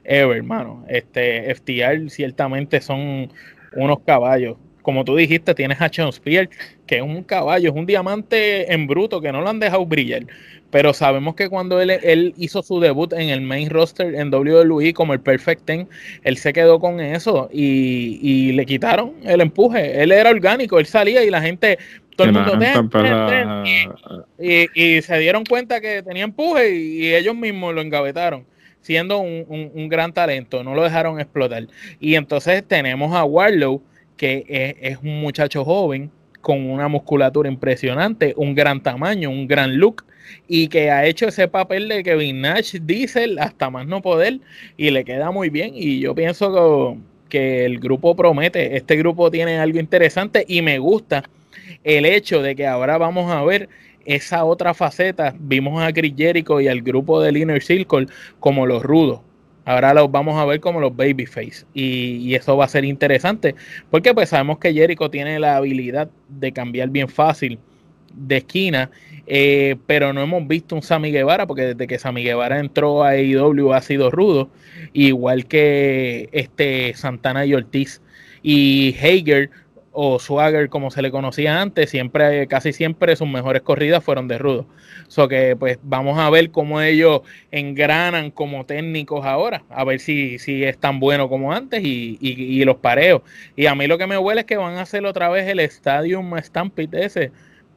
ever, 0.04 0.36
hermano. 0.36 0.84
Este, 0.90 1.56
FTR 1.56 2.10
ciertamente 2.10 2.82
son 2.82 3.32
unos 3.74 4.00
caballos. 4.06 4.58
Como 4.82 5.04
tú 5.04 5.16
dijiste, 5.16 5.54
tienes 5.54 5.82
a 5.82 5.90
Sean 5.90 6.10
Spears, 6.10 6.50
que 6.86 6.98
es 6.98 7.02
un 7.02 7.22
caballo, 7.24 7.70
es 7.70 7.76
un 7.76 7.86
diamante 7.86 8.72
en 8.74 8.88
bruto 8.88 9.20
que 9.20 9.32
no 9.32 9.42
lo 9.42 9.50
han 9.50 9.60
dejado 9.60 9.86
brillar. 9.86 10.24
Pero 10.70 10.94
sabemos 10.94 11.36
que 11.36 11.50
cuando 11.50 11.80
él, 11.80 11.92
él 11.92 12.34
hizo 12.38 12.62
su 12.62 12.80
debut 12.80 13.14
en 13.14 13.30
el 13.30 13.42
main 13.42 13.70
roster 13.70 14.16
en 14.16 14.34
WWE 14.34 14.94
como 14.94 15.14
el 15.14 15.20
Perfect 15.22 15.64
Ten, 15.66 15.88
él 16.24 16.38
se 16.38 16.52
quedó 16.52 16.80
con 16.80 17.00
eso 17.00 17.50
y, 17.54 18.20
y 18.22 18.52
le 18.52 18.66
quitaron 18.66 19.14
el 19.24 19.42
empuje. 19.42 20.02
Él 20.02 20.12
era 20.12 20.30
orgánico, 20.30 20.78
él 20.80 20.86
salía 20.86 21.24
y 21.24 21.30
la 21.30 21.42
gente, 21.42 21.78
todo 22.18 22.28
el 22.28 22.34
mundo, 22.34 22.60
y, 24.40 24.68
y, 24.74 25.02
se 25.02 25.18
dieron 25.20 25.46
cuenta 25.46 25.80
que 25.80 26.04
tenía 26.04 26.26
empuje 26.26 26.76
y, 26.76 27.16
ellos 27.16 27.36
mismos 27.36 27.74
lo 27.74 27.82
engavetaron. 27.82 28.46
Siendo 28.88 29.20
un, 29.20 29.90
gran 29.90 30.14
talento, 30.14 30.64
no 30.64 30.74
lo 30.74 30.82
dejaron 30.82 31.20
explotar. 31.20 31.68
Y 32.00 32.16
entonces 32.16 32.64
tenemos 32.66 33.14
a 33.14 33.26
Warlow, 33.26 33.82
que 34.16 34.78
es, 34.80 34.98
un 35.04 35.20
muchacho 35.20 35.66
joven 35.66 36.10
con 36.40 36.70
una 36.70 36.88
musculatura 36.88 37.50
impresionante, 37.50 38.34
un 38.38 38.56
gran 38.56 38.82
tamaño, 38.82 39.30
un 39.30 39.46
gran 39.46 39.78
look 39.78 40.06
y 40.48 40.70
que 40.70 40.90
ha 40.90 41.06
hecho 41.06 41.28
ese 41.28 41.50
papel 41.50 41.90
de 41.90 42.02
Kevin 42.02 42.40
Nash 42.40 42.78
Diesel 42.82 43.40
hasta 43.40 43.70
más 43.70 43.86
no 43.86 44.02
poder 44.02 44.40
y 44.78 44.90
le 44.92 45.04
queda 45.04 45.32
muy 45.32 45.50
bien 45.50 45.72
y 45.74 46.00
yo 46.00 46.16
pienso 46.16 46.98
que 47.28 47.66
el 47.66 47.80
grupo 47.80 48.16
promete, 48.16 48.78
este 48.78 48.96
grupo 48.96 49.30
tiene 49.30 49.60
algo 49.60 49.80
interesante 49.80 50.46
y 50.48 50.62
me 50.62 50.80
gusta 50.80 51.24
el 51.84 52.06
hecho 52.06 52.42
de 52.42 52.56
que 52.56 52.66
ahora 52.66 52.98
vamos 52.98 53.30
a 53.30 53.44
ver 53.44 53.68
esa 54.08 54.46
otra 54.46 54.74
faceta, 54.74 55.36
vimos 55.38 55.84
a 55.84 55.92
Chris 55.92 56.14
Jericho 56.18 56.62
y 56.62 56.70
al 56.70 56.82
grupo 56.82 57.22
del 57.22 57.36
Inner 57.38 57.62
Circle 57.62 58.08
como 58.40 58.66
los 58.66 58.82
rudos. 58.82 59.20
Ahora 59.66 59.94
los 59.94 60.10
vamos 60.10 60.40
a 60.40 60.46
ver 60.46 60.62
como 60.62 60.80
los 60.80 60.96
babyface. 60.96 61.66
Y, 61.74 62.34
eso 62.34 62.56
va 62.56 62.64
a 62.64 62.70
ser 62.70 62.86
interesante. 62.86 63.54
Porque 63.92 64.14
pues 64.14 64.30
sabemos 64.30 64.60
que 64.60 64.74
Jericho 64.74 65.10
tiene 65.12 65.40
la 65.40 65.58
habilidad 65.58 66.10
de 66.30 66.54
cambiar 66.54 66.90
bien 66.90 67.10
fácil 67.10 67.60
de 68.14 68.38
esquina. 68.38 68.90
Eh, 69.28 69.76
pero 69.86 70.14
no 70.14 70.22
hemos 70.22 70.48
visto 70.48 70.74
un 70.74 70.82
Sammy 70.82 71.12
Guevara, 71.12 71.46
porque 71.46 71.64
desde 71.64 71.86
que 71.86 72.00
Sammy 72.00 72.24
Guevara 72.24 72.60
entró 72.60 73.04
a 73.04 73.10
AEW 73.10 73.74
ha 73.74 73.82
sido 73.82 74.10
rudo. 74.10 74.50
Igual 74.94 75.48
que 75.48 76.30
este 76.32 76.94
Santana 76.94 77.46
y 77.46 77.54
Ortiz. 77.54 78.02
Y 78.42 78.96
Hager 79.02 79.50
o 80.00 80.20
Swagger, 80.20 80.70
como 80.70 80.92
se 80.92 81.02
le 81.02 81.10
conocía 81.10 81.60
antes, 81.60 81.90
siempre, 81.90 82.46
casi 82.46 82.72
siempre 82.72 83.16
sus 83.16 83.28
mejores 83.28 83.64
corridas 83.64 84.04
fueron 84.04 84.28
de 84.28 84.38
rudo. 84.38 84.68
So 85.08 85.28
que 85.28 85.56
pues 85.56 85.80
vamos 85.82 86.20
a 86.20 86.30
ver 86.30 86.52
cómo 86.52 86.82
ellos 86.82 87.22
engranan 87.50 88.30
como 88.30 88.64
técnicos 88.68 89.26
ahora, 89.26 89.64
a 89.72 89.84
ver 89.86 90.00
si, 90.00 90.38
si 90.38 90.64
es 90.64 90.78
tan 90.78 91.00
bueno 91.00 91.30
como 91.30 91.52
antes 91.52 91.82
y, 91.84 92.64
los 92.64 92.76
pareos. 92.76 93.24
Y 93.56 93.66
a 93.66 93.74
mí 93.74 93.88
lo 93.88 93.98
que 93.98 94.06
me 94.06 94.20
huele 94.20 94.42
es 94.42 94.46
que 94.46 94.58
van 94.58 94.76
a 94.76 94.82
hacer 94.82 95.04
otra 95.04 95.30
vez 95.30 95.48
el 95.48 95.60
Stadium 95.62 96.32
Stampede 96.44 97.06
ese. 97.06 97.32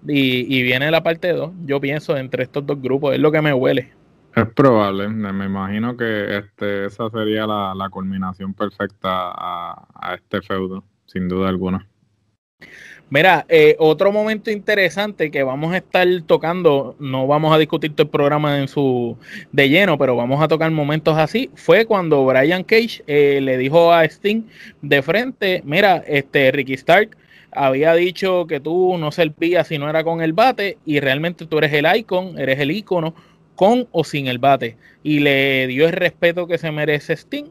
Y, 0.07 0.63
viene 0.63 0.91
la 0.91 1.03
parte 1.03 1.33
2, 1.33 1.53
yo 1.65 1.81
pienso, 1.81 2.19
entre 2.19 2.43
estos 2.43 2.67
dos 2.67 2.83
grupos, 2.83 3.15
es 3.15 3.19
lo 3.19 3.33
que 3.33 3.41
me 3.41 3.55
huele. 3.55 3.95
Es 4.37 4.47
probable, 4.55 5.09
me 5.09 5.47
imagino 5.47 5.97
que 5.97 6.37
este, 6.37 6.85
esa 6.85 7.09
sería 7.09 7.47
la, 7.47 7.89
culminación 7.91 8.53
perfecta 8.53 9.31
a 9.33 10.15
este 10.15 10.43
feudo, 10.43 10.85
sin 11.07 11.27
duda 11.27 11.49
alguna. 11.49 11.87
Mira, 13.13 13.45
eh, 13.49 13.75
otro 13.81 14.13
momento 14.13 14.53
interesante 14.53 15.33
que 15.33 15.43
vamos 15.43 15.75
a 15.75 15.79
estar 15.79 16.07
tocando, 16.27 16.95
no 17.01 17.27
vamos 17.27 17.53
a 17.53 17.59
discutir 17.59 17.91
todo 17.91 18.05
el 18.05 18.09
programa 18.09 18.61
en 18.61 18.69
su 18.69 19.19
de 19.51 19.69
lleno, 19.69 19.99
pero 19.99 20.15
vamos 20.15 20.41
a 20.41 20.47
tocar 20.47 20.71
momentos 20.71 21.19
así, 21.19 21.51
fue 21.57 21.87
cuando 21.87 22.25
Brian 22.25 22.63
Cage 22.63 23.03
eh, 23.09 23.41
le 23.43 23.59
dijo 23.59 23.93
a 23.93 24.05
Sting 24.05 24.43
de 24.81 25.03
frente, 25.03 25.61
mira, 25.65 26.05
este 26.07 26.53
Ricky 26.53 26.75
Stark 26.75 27.17
había 27.51 27.95
dicho 27.95 28.47
que 28.47 28.61
tú 28.61 28.97
no 28.97 29.11
servías 29.11 29.67
si 29.67 29.77
no 29.77 29.91
era 29.91 30.05
con 30.05 30.21
el 30.21 30.33
bate 30.33 30.79
y 30.87 31.01
realmente 31.01 31.47
tú 31.47 31.59
eres 31.59 31.73
el 31.73 31.87
icon, 31.97 32.39
eres 32.39 32.61
el 32.61 32.71
icono 32.71 33.17
con 33.57 33.89
o 33.91 34.05
sin 34.05 34.29
el 34.29 34.39
bate 34.39 34.77
y 35.03 35.19
le 35.19 35.67
dio 35.67 35.87
el 35.87 35.95
respeto 35.95 36.47
que 36.47 36.59
se 36.59 36.71
merece 36.71 37.15
Sting 37.15 37.47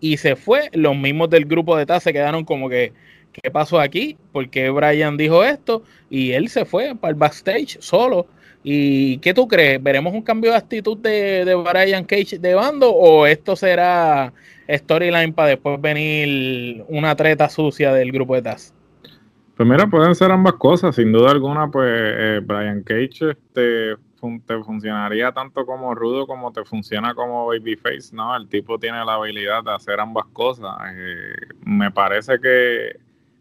y 0.00 0.16
se 0.16 0.34
fue, 0.34 0.70
los 0.72 0.96
mismos 0.96 1.28
del 1.28 1.44
grupo 1.44 1.76
de 1.76 1.84
Taz 1.84 2.04
se 2.04 2.12
quedaron 2.12 2.44
como 2.46 2.70
que 2.70 2.92
¿qué 3.32 3.50
pasó 3.50 3.80
aquí? 3.80 4.16
¿Por 4.32 4.48
qué 4.50 4.70
Brian 4.70 5.16
dijo 5.16 5.44
esto? 5.44 5.82
Y 6.10 6.32
él 6.32 6.48
se 6.48 6.64
fue 6.64 6.94
para 6.94 7.10
el 7.10 7.16
backstage 7.16 7.78
solo. 7.80 8.26
¿Y 8.62 9.18
qué 9.18 9.32
tú 9.32 9.46
crees? 9.46 9.82
¿Veremos 9.82 10.12
un 10.12 10.22
cambio 10.22 10.50
de 10.50 10.56
actitud 10.56 10.98
de, 10.98 11.44
de 11.44 11.54
Brian 11.54 12.04
Cage 12.04 12.38
de 12.38 12.54
bando 12.54 12.90
o 12.90 13.26
esto 13.26 13.56
será 13.56 14.32
storyline 14.68 15.32
para 15.32 15.50
después 15.50 15.80
venir 15.80 16.84
una 16.88 17.14
treta 17.14 17.48
sucia 17.48 17.92
del 17.92 18.12
grupo 18.12 18.34
de 18.34 18.42
Taz? 18.42 18.74
Pues 19.56 19.68
mira, 19.68 19.86
pueden 19.86 20.14
ser 20.14 20.30
ambas 20.30 20.54
cosas. 20.54 20.94
Sin 20.94 21.12
duda 21.12 21.30
alguna, 21.30 21.68
pues 21.68 21.90
eh, 21.90 22.40
Brian 22.44 22.82
Cage 22.82 23.30
este, 23.30 23.96
te 24.46 24.62
funcionaría 24.62 25.32
tanto 25.32 25.64
como 25.64 25.94
rudo 25.94 26.26
como 26.26 26.52
te 26.52 26.64
funciona 26.64 27.14
como 27.14 27.46
babyface, 27.46 28.14
¿no? 28.14 28.36
El 28.36 28.48
tipo 28.48 28.78
tiene 28.78 29.04
la 29.04 29.14
habilidad 29.14 29.64
de 29.64 29.72
hacer 29.72 30.00
ambas 30.00 30.26
cosas. 30.32 30.70
Eh, 30.94 31.54
me 31.64 31.90
parece 31.90 32.38
que 32.40 32.98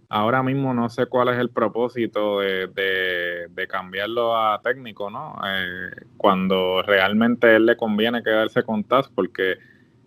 ahora 0.10 0.42
mismo 0.44 0.74
no 0.74 0.90
sé 0.90 1.06
cuál 1.08 1.30
es 1.30 1.38
el 1.38 1.50
propósito 1.50 2.40
de, 2.40 2.68
de, 2.68 3.68
cambiarlo 3.68 4.38
a 4.38 4.62
técnico, 4.62 5.10
¿no? 5.10 5.36
Eh, 5.46 5.92
cuando 6.16 6.82
realmente 6.82 7.56
él 7.56 7.66
le 7.66 7.76
conviene 7.76 8.24
quedarse 8.24 8.64
con 8.64 8.84
Taz 8.84 9.10
porque 9.14 9.58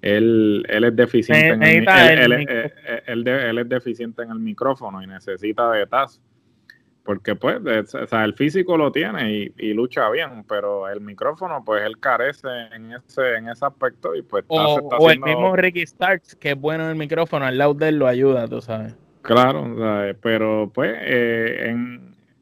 él, 0.00 0.64
él 0.68 0.84
es 0.84 0.96
deficiente 0.96 1.48
en 1.48 1.62
el, 1.62 1.86
él, 3.06 3.58
es 3.58 3.68
deficiente 3.68 4.22
en 4.22 4.30
el 4.30 4.38
micrófono 4.38 5.02
y 5.02 5.06
necesita 5.06 5.70
de 5.72 5.86
Taz. 5.86 6.20
Porque 7.02 7.34
pues, 7.34 7.58
o 7.94 8.06
sea, 8.06 8.24
el 8.24 8.34
físico 8.34 8.76
lo 8.76 8.92
tiene 8.92 9.50
y, 9.56 9.72
lucha 9.72 10.08
bien, 10.10 10.44
pero 10.46 10.88
el 10.88 11.00
micrófono, 11.00 11.62
pues 11.64 11.82
él 11.82 11.98
carece 11.98 12.48
en 12.72 12.92
ese, 12.92 13.36
en 13.36 13.48
ese 13.48 13.64
aspecto 13.64 14.14
y 14.14 14.22
pues 14.22 14.44
o, 14.48 15.10
el 15.10 15.18
mismo 15.18 15.56
Ricky 15.56 15.84
Starks, 15.84 16.36
que 16.36 16.50
es 16.50 16.60
bueno 16.60 16.84
en 16.84 16.90
el 16.90 16.96
micrófono, 16.96 17.46
al 17.46 17.58
lado 17.58 17.74
de 17.74 17.88
él 17.88 17.98
lo 17.98 18.06
ayuda, 18.06 18.46
tú 18.46 18.60
sabes. 18.60 18.94
Claro, 19.22 19.76
pero 20.22 20.70
pues 20.74 20.92
eh, 21.02 21.74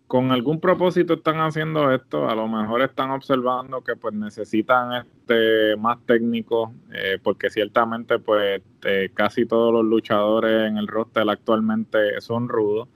con 0.07 0.31
algún 0.31 0.61
propósito 0.61 1.15
están 1.15 1.39
haciendo 1.41 1.93
esto, 1.93 2.29
a 2.29 2.35
lo 2.37 2.47
mejor 2.47 2.83
están 2.83 3.11
observando 3.11 3.83
que 3.83 3.97
pues 3.97 4.15
necesitan 4.15 4.93
este 5.05 5.77
más 5.77 5.99
técnicos, 6.07 6.71
eh, 6.93 7.19
porque 7.23 7.51
ciertamente 7.51 8.19
pues 8.21 8.63
eh, 8.85 9.11
casi 9.13 9.45
todos 9.45 9.73
los 9.73 9.85
luchadores 9.85 10.71
en 10.71 10.79
el 10.79 10.87
roster 10.87 11.29
actualmente 11.29 12.21
son 12.21 12.49
rudos, 12.49 12.89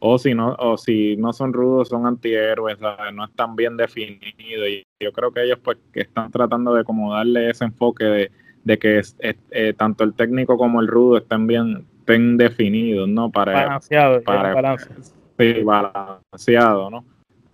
o 0.00 0.18
si 0.18 0.34
no, 0.34 0.54
o 0.58 0.76
si 0.76 1.16
no 1.16 1.32
son 1.32 1.52
rudos 1.52 1.88
son 1.88 2.06
antihéroes, 2.06 2.78
no 3.14 3.24
están 3.24 3.54
bien 3.56 3.76
definidos, 3.76 4.68
y 4.68 4.84
yo 5.00 5.12
creo 5.12 5.32
que 5.32 5.44
ellos 5.44 5.58
pues 5.62 5.78
que 5.92 6.00
están 6.00 6.30
tratando 6.32 6.74
de 6.74 6.84
como 6.84 7.14
darle 7.14 7.50
ese 7.50 7.64
enfoque 7.64 8.30
de, 8.64 8.78
que 8.78 9.00
tanto 9.76 10.04
el 10.04 10.12
técnico 10.14 10.58
como 10.58 10.80
el 10.80 10.88
rudo 10.88 11.18
estén 11.18 11.46
bien 11.46 11.86
estén 12.08 12.36
definidos, 12.36 13.08
¿no? 13.08 13.30
Para, 13.30 13.52
balanceado, 13.52 14.22
para 14.22 14.78
sí, 14.78 15.62
balanceado, 15.62 16.90
¿no? 16.90 17.04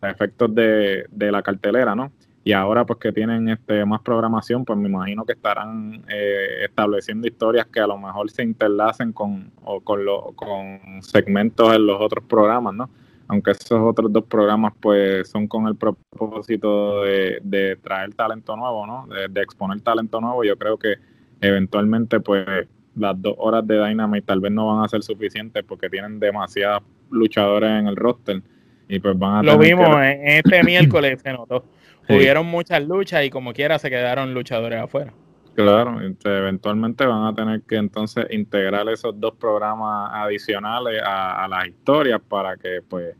efectos 0.03 0.55
de, 0.55 1.07
de, 1.11 1.33
la 1.33 1.43
cartelera, 1.43 1.95
¿no? 1.95 2.13
Y 2.45 2.53
ahora 2.53 2.85
pues 2.85 2.99
que 2.99 3.11
tienen 3.11 3.49
este 3.49 3.87
más 3.87 4.03
programación, 4.03 4.63
pues 4.67 4.79
me 4.79 4.87
imagino 4.87 5.25
que 5.25 5.33
estarán 5.33 6.05
eh, 6.09 6.65
estableciendo 6.65 7.27
historias 7.27 7.67
que 7.69 7.81
a 7.81 7.87
lo 7.87 7.97
mejor 7.97 8.31
se 8.31 8.43
interlacen 8.43 9.15
con, 9.15 9.51
o 9.65 9.81
con, 9.81 10.05
lo, 10.05 10.33
con 10.37 11.01
segmentos 11.01 11.75
en 11.75 11.87
los 11.87 11.99
otros 12.03 12.23
programas, 12.27 12.75
¿no? 12.75 12.91
Aunque 13.29 13.53
esos 13.53 13.81
otros 13.81 14.13
dos 14.13 14.25
programas 14.25 14.75
pues 14.79 15.31
son 15.31 15.49
con 15.49 15.67
el 15.69 15.77
propósito 15.77 17.01
de, 17.01 17.41
de 17.43 17.77
traer 17.77 18.13
talento 18.13 18.55
nuevo, 18.57 18.87
¿no? 18.87 19.07
De, 19.07 19.29
de, 19.29 19.41
exponer 19.41 19.81
talento 19.81 20.21
nuevo, 20.21 20.45
yo 20.45 20.59
creo 20.59 20.77
que 20.77 20.97
eventualmente 21.41 22.21
pues 22.21 22.69
las 22.97 23.21
dos 23.21 23.35
horas 23.39 23.67
de 23.67 23.85
Dynamite 23.85 24.27
tal 24.27 24.41
vez 24.41 24.53
no 24.53 24.69
van 24.69 24.85
a 24.85 24.89
ser 24.89 25.03
suficientes 25.03 25.65
porque 25.65 25.89
tienen 25.89 26.19
demasiados 26.19 26.83
luchadores 27.11 27.71
en 27.71 27.89
el 27.89 27.97
roster 27.97 28.43
y 28.89 28.99
pues 28.99 29.19
van 29.19 29.37
a 29.37 29.43
lo 29.43 29.59
vimos 29.59 29.89
en 29.89 30.27
este 30.27 30.63
miércoles 30.65 31.21
se 31.23 31.33
notó. 31.33 31.65
Hubieron 32.09 32.47
muchas 32.47 32.87
luchas 32.87 33.25
y 33.25 33.31
como 33.31 33.53
quiera 33.53 33.79
se 33.79 33.89
quedaron 33.89 34.35
luchadores 34.35 34.81
afuera. 34.81 35.13
Claro 35.55 36.01
eventualmente 36.01 37.07
van 37.07 37.27
a 37.27 37.35
tener 37.35 37.63
que 37.63 37.77
entonces 37.77 38.27
integrar 38.31 38.89
esos 38.89 39.19
dos 39.19 39.35
programas 39.37 40.11
adicionales 40.13 41.01
a, 41.03 41.45
a 41.45 41.49
las 41.49 41.69
historias 41.69 42.21
para 42.29 42.57
que 42.57 42.81
pues 42.87 43.15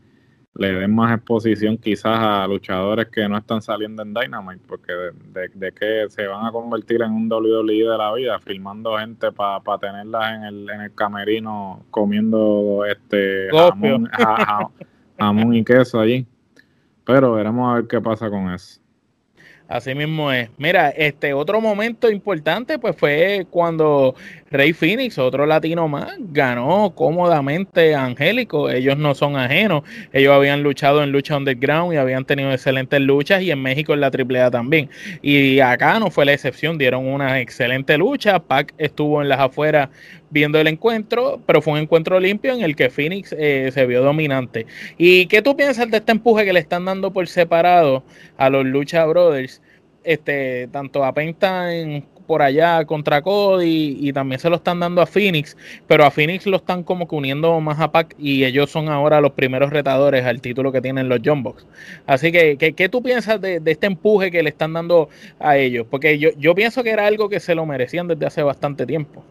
le 0.57 0.71
den 0.71 0.95
más 0.95 1.17
exposición 1.17 1.77
quizás 1.77 2.17
a 2.17 2.47
luchadores 2.47 3.07
que 3.07 3.27
no 3.27 3.37
están 3.37 3.61
saliendo 3.61 4.03
en 4.03 4.13
Dynamite, 4.13 4.63
porque 4.65 4.93
de, 4.93 5.49
de, 5.53 5.71
que 5.73 6.05
se 6.09 6.25
van 6.27 6.45
a 6.45 6.51
convertir 6.51 7.01
en 7.01 7.11
un 7.11 7.31
WWE 7.31 7.91
de 7.91 7.97
la 7.97 8.13
vida, 8.13 8.39
filmando 8.39 8.97
gente 8.97 9.31
para 9.33 9.59
pa 9.59 9.77
tenerlas 9.77 10.33
en 10.33 10.43
el, 10.43 10.69
en 10.69 10.81
el 10.81 10.95
camerino 10.95 11.83
comiendo 11.91 12.85
este 12.85 13.49
jamón 15.19 15.53
y 15.53 15.63
queso 15.63 15.99
allí. 15.99 16.25
Pero 17.03 17.33
veremos 17.33 17.71
a 17.71 17.75
ver 17.75 17.87
qué 17.87 17.99
pasa 17.99 18.29
con 18.29 18.51
eso. 18.51 18.79
Así 19.67 19.95
mismo 19.95 20.31
es. 20.31 20.49
Mira, 20.57 20.89
este 20.89 21.33
otro 21.33 21.59
momento 21.59 22.09
importante 22.09 22.77
pues 22.77 22.95
fue 22.95 23.47
cuando 23.49 24.15
Rey 24.55 24.73
Phoenix, 24.73 25.17
otro 25.17 25.45
latino 25.45 25.87
más, 25.87 26.13
ganó 26.19 26.93
cómodamente 26.95 27.95
Angélico. 27.95 28.69
Ellos 28.69 28.97
no 28.97 29.15
son 29.15 29.35
ajenos. 29.37 29.83
Ellos 30.13 30.33
habían 30.33 30.63
luchado 30.63 31.03
en 31.03 31.11
lucha 31.11 31.37
underground 31.37 31.93
y 31.93 31.97
habían 31.97 32.25
tenido 32.25 32.51
excelentes 32.51 32.99
luchas 33.01 33.41
y 33.41 33.51
en 33.51 33.61
México 33.61 33.93
en 33.93 34.01
la 34.01 34.07
AAA 34.07 34.51
también. 34.51 34.89
Y 35.21 35.59
acá 35.59 35.99
no 35.99 36.11
fue 36.11 36.25
la 36.25 36.33
excepción, 36.33 36.77
dieron 36.77 37.05
una 37.05 37.39
excelente 37.39 37.97
lucha. 37.97 38.39
Pac 38.39 38.73
estuvo 38.77 39.21
en 39.21 39.29
las 39.29 39.39
afueras 39.39 39.89
viendo 40.29 40.59
el 40.59 40.67
encuentro, 40.67 41.41
pero 41.45 41.61
fue 41.61 41.73
un 41.73 41.79
encuentro 41.79 42.19
limpio 42.19 42.53
en 42.53 42.61
el 42.61 42.75
que 42.75 42.89
Phoenix 42.89 43.33
eh, 43.37 43.69
se 43.73 43.85
vio 43.85 44.01
dominante. 44.01 44.65
¿Y 44.97 45.27
qué 45.27 45.41
tú 45.41 45.55
piensas 45.55 45.89
de 45.89 45.97
este 45.97 46.11
empuje 46.11 46.45
que 46.45 46.53
le 46.53 46.59
están 46.59 46.85
dando 46.85 47.11
por 47.11 47.27
separado 47.27 48.03
a 48.37 48.49
los 48.49 48.65
Lucha 48.65 49.05
Brothers? 49.05 49.61
Este, 50.03 50.67
tanto 50.71 51.03
a 51.03 51.13
Penta 51.13 51.73
en 51.73 52.05
por 52.25 52.41
allá 52.41 52.85
contra 52.85 53.21
Cody 53.21 53.97
y 53.99 54.13
también 54.13 54.39
se 54.39 54.49
lo 54.49 54.57
están 54.57 54.79
dando 54.79 55.01
a 55.01 55.05
Phoenix, 55.05 55.55
pero 55.87 56.05
a 56.05 56.11
Phoenix 56.11 56.45
lo 56.45 56.57
están 56.57 56.83
como 56.83 57.07
que 57.07 57.15
uniendo 57.15 57.59
más 57.61 57.79
a 57.79 57.91
Pac 57.91 58.15
y 58.17 58.43
ellos 58.43 58.69
son 58.69 58.89
ahora 58.89 59.21
los 59.21 59.33
primeros 59.33 59.71
retadores 59.71 60.25
al 60.25 60.41
título 60.41 60.71
que 60.71 60.81
tienen 60.81 61.09
los 61.09 61.19
John 61.23 61.43
Box. 61.43 61.65
Así 62.05 62.31
que, 62.31 62.57
¿qué, 62.57 62.89
tú 62.89 63.01
piensas 63.01 63.39
de, 63.41 63.61
este 63.65 63.87
empuje 63.87 64.31
que 64.31 64.43
le 64.43 64.49
están 64.49 64.73
dando 64.73 65.09
a 65.39 65.57
ellos? 65.57 65.85
Porque 65.89 66.17
yo, 66.19 66.29
yo 66.37 66.55
pienso 66.55 66.83
que 66.83 66.91
era 66.91 67.07
algo 67.07 67.29
que 67.29 67.39
se 67.39 67.55
lo 67.55 67.65
merecían 67.65 68.07
desde 68.07 68.25
hace 68.25 68.43
bastante 68.43 68.85
tiempo. 68.85 69.23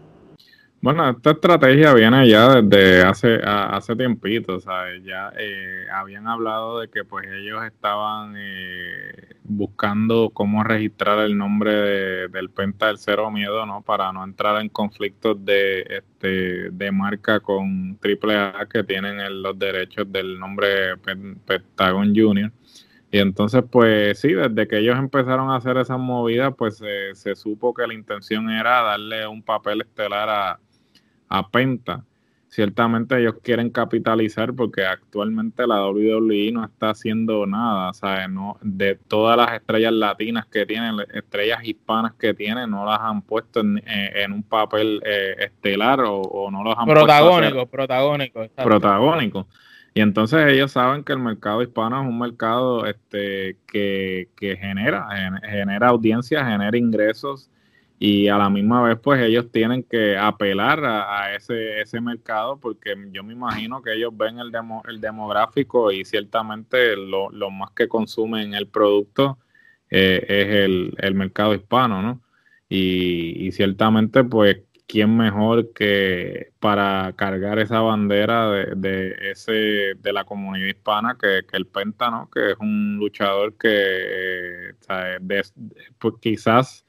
Bueno, 0.84 1.08
esta 1.08 1.30
estrategia 1.30 1.94
viene 1.94 2.28
ya 2.28 2.60
desde 2.60 3.02
hace 3.04 3.40
hace 3.42 3.96
tiempito, 3.96 4.60
¿sabes? 4.60 5.02
Ya 5.02 5.32
eh, 5.34 5.86
habían 5.90 6.28
hablado 6.28 6.80
de 6.80 6.88
que 6.88 7.04
pues 7.04 7.26
ellos 7.26 7.64
estaban 7.64 8.34
eh, 8.36 9.36
buscando 9.44 10.28
cómo 10.28 10.62
registrar 10.62 11.20
el 11.20 11.38
nombre 11.38 12.28
del 12.28 12.50
Penta 12.50 12.88
del 12.88 12.98
Cero 12.98 13.30
Miedo, 13.30 13.64
¿no? 13.64 13.80
Para 13.80 14.12
no 14.12 14.22
entrar 14.24 14.60
en 14.60 14.68
conflictos 14.68 15.42
de 15.42 15.86
este 15.88 16.70
de 16.70 16.92
marca 16.92 17.40
con 17.40 17.98
AAA 18.02 18.66
que 18.66 18.84
tienen 18.84 19.42
los 19.42 19.58
derechos 19.58 20.12
del 20.12 20.38
nombre 20.38 20.98
Pentagon 21.46 22.14
Junior. 22.14 22.52
Y 23.10 23.20
entonces, 23.20 23.62
pues 23.70 24.18
sí, 24.18 24.34
desde 24.34 24.68
que 24.68 24.80
ellos 24.80 24.98
empezaron 24.98 25.48
a 25.48 25.56
hacer 25.56 25.78
esas 25.78 25.98
movidas, 25.98 26.52
pues 26.58 26.82
se 27.14 27.34
supo 27.36 27.72
que 27.72 27.86
la 27.86 27.94
intención 27.94 28.50
era 28.50 28.82
darle 28.82 29.26
un 29.26 29.42
papel 29.42 29.80
estelar 29.80 30.28
a 30.28 30.60
a 31.34 31.48
Penta. 31.48 32.04
Ciertamente 32.48 33.18
ellos 33.18 33.34
quieren 33.42 33.68
capitalizar 33.70 34.54
porque 34.54 34.86
actualmente 34.86 35.66
la 35.66 35.84
WWE 35.88 36.52
no 36.52 36.64
está 36.64 36.90
haciendo 36.90 37.46
nada, 37.46 37.92
¿sabes? 37.94 38.30
No, 38.30 38.58
de 38.62 38.94
todas 38.94 39.36
las 39.36 39.54
estrellas 39.54 39.92
latinas 39.92 40.46
que 40.46 40.64
tienen, 40.64 40.94
estrellas 41.12 41.64
hispanas 41.64 42.14
que 42.14 42.32
tienen, 42.32 42.70
no 42.70 42.86
las 42.86 43.00
han 43.00 43.22
puesto 43.22 43.58
en, 43.58 43.82
eh, 43.84 44.24
un 44.32 44.44
papel 44.44 45.02
eh, 45.04 45.34
estelar 45.40 46.04
o, 46.06 46.48
no 46.52 46.62
los 46.62 46.78
han 46.78 46.86
protagónico, 46.86 47.66
protagónico, 47.66 48.46
protagónico. 48.54 49.48
Y 49.92 50.00
entonces 50.00 50.46
ellos 50.46 50.70
saben 50.70 51.02
que 51.02 51.12
el 51.12 51.18
mercado 51.18 51.60
hispano 51.60 52.00
es 52.00 52.08
un 52.08 52.20
mercado 52.20 52.86
este, 52.86 53.56
que, 53.66 54.28
que 54.36 54.56
genera, 54.56 55.08
genera 55.42 55.88
audiencia, 55.88 56.44
genera 56.44 56.76
ingresos 56.76 57.50
y 57.98 58.28
a 58.28 58.36
la 58.36 58.50
misma 58.50 58.82
vez 58.82 58.98
pues 59.00 59.20
ellos 59.22 59.50
tienen 59.50 59.82
que 59.82 60.16
apelar 60.16 60.84
a, 60.84 61.34
ese, 61.34 61.80
ese 61.80 62.00
mercado 62.00 62.58
porque 62.58 62.94
yo 63.12 63.22
me 63.22 63.32
imagino 63.32 63.82
que 63.82 63.94
ellos 63.94 64.12
ven 64.16 64.38
el, 64.38 64.50
demo, 64.50 64.82
el 64.88 65.00
demográfico 65.00 65.92
y 65.92 66.04
ciertamente 66.04 66.96
lo, 66.96 67.30
más 67.50 67.70
que 67.70 67.88
consumen 67.88 68.54
el 68.54 68.68
producto 68.68 69.38
eh, 69.90 70.24
es 70.28 70.98
el, 70.98 71.14
mercado 71.14 71.54
hispano, 71.54 72.02
¿no? 72.02 72.20
Y, 72.68 73.52
ciertamente 73.52 74.24
pues 74.24 74.62
quién 74.88 75.16
mejor 75.16 75.72
que 75.72 76.52
para 76.58 77.12
cargar 77.16 77.58
esa 77.58 77.80
bandera 77.80 78.50
de, 78.74 79.16
ese 79.30 79.94
de 79.96 80.12
la 80.12 80.24
comunidad 80.24 80.66
hispana 80.66 81.16
que, 81.20 81.42
el 81.52 81.66
Penta, 81.66 82.10
¿no? 82.10 82.28
Que 82.30 82.52
es 82.52 82.56
un 82.58 82.96
luchador 82.96 83.56
que 83.56 84.70
eh, 84.88 85.42
pues 85.98 86.14
quizás 86.20 86.83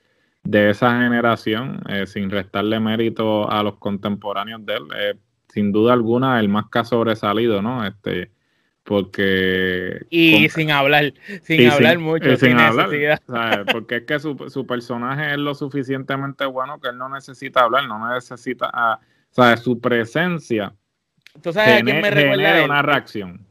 de 0.45 0.69
esa 0.69 1.01
generación, 1.01 1.81
eh, 1.89 2.05
sin 2.07 2.29
restarle 2.29 2.79
mérito 2.79 3.51
a 3.51 3.63
los 3.63 3.77
contemporáneos 3.77 4.65
de 4.65 4.73
él, 4.75 4.83
eh, 4.95 5.15
sin 5.49 5.71
duda 5.71 5.93
alguna 5.93 6.39
el 6.39 6.47
más 6.47 6.65
que 6.71 6.79
ha 6.79 6.85
sobresalido, 6.85 7.61
¿no? 7.61 7.85
Este, 7.85 8.31
porque... 8.83 10.05
Y 10.09 10.47
sin 10.49 10.71
hablar, 10.71 11.13
sin 11.43 11.69
hablar 11.69 11.97
mucho. 11.97 12.29
Eh, 12.29 12.37
sin, 12.37 12.59
hablar, 12.59 13.65
porque 13.71 13.97
es 13.97 14.03
que 14.03 14.19
su, 14.19 14.37
su, 14.49 14.67
personaje 14.67 15.31
es 15.31 15.37
lo 15.39 15.55
suficientemente 15.55 16.45
bueno 16.45 16.79
que 16.79 16.89
él 16.89 16.97
no 16.97 17.09
necesita 17.09 17.61
hablar, 17.61 17.87
no 17.87 18.13
necesita, 18.13 18.69
ah, 18.71 18.99
sea, 19.31 19.57
Su 19.57 19.81
presencia 19.81 20.73
¿Tú 21.41 21.51
sabes 21.51 21.81
a 21.81 21.83
quién 21.83 22.01
me 22.01 22.09
recuerda 22.09 22.63
una 22.63 22.81
reacción. 22.81 23.45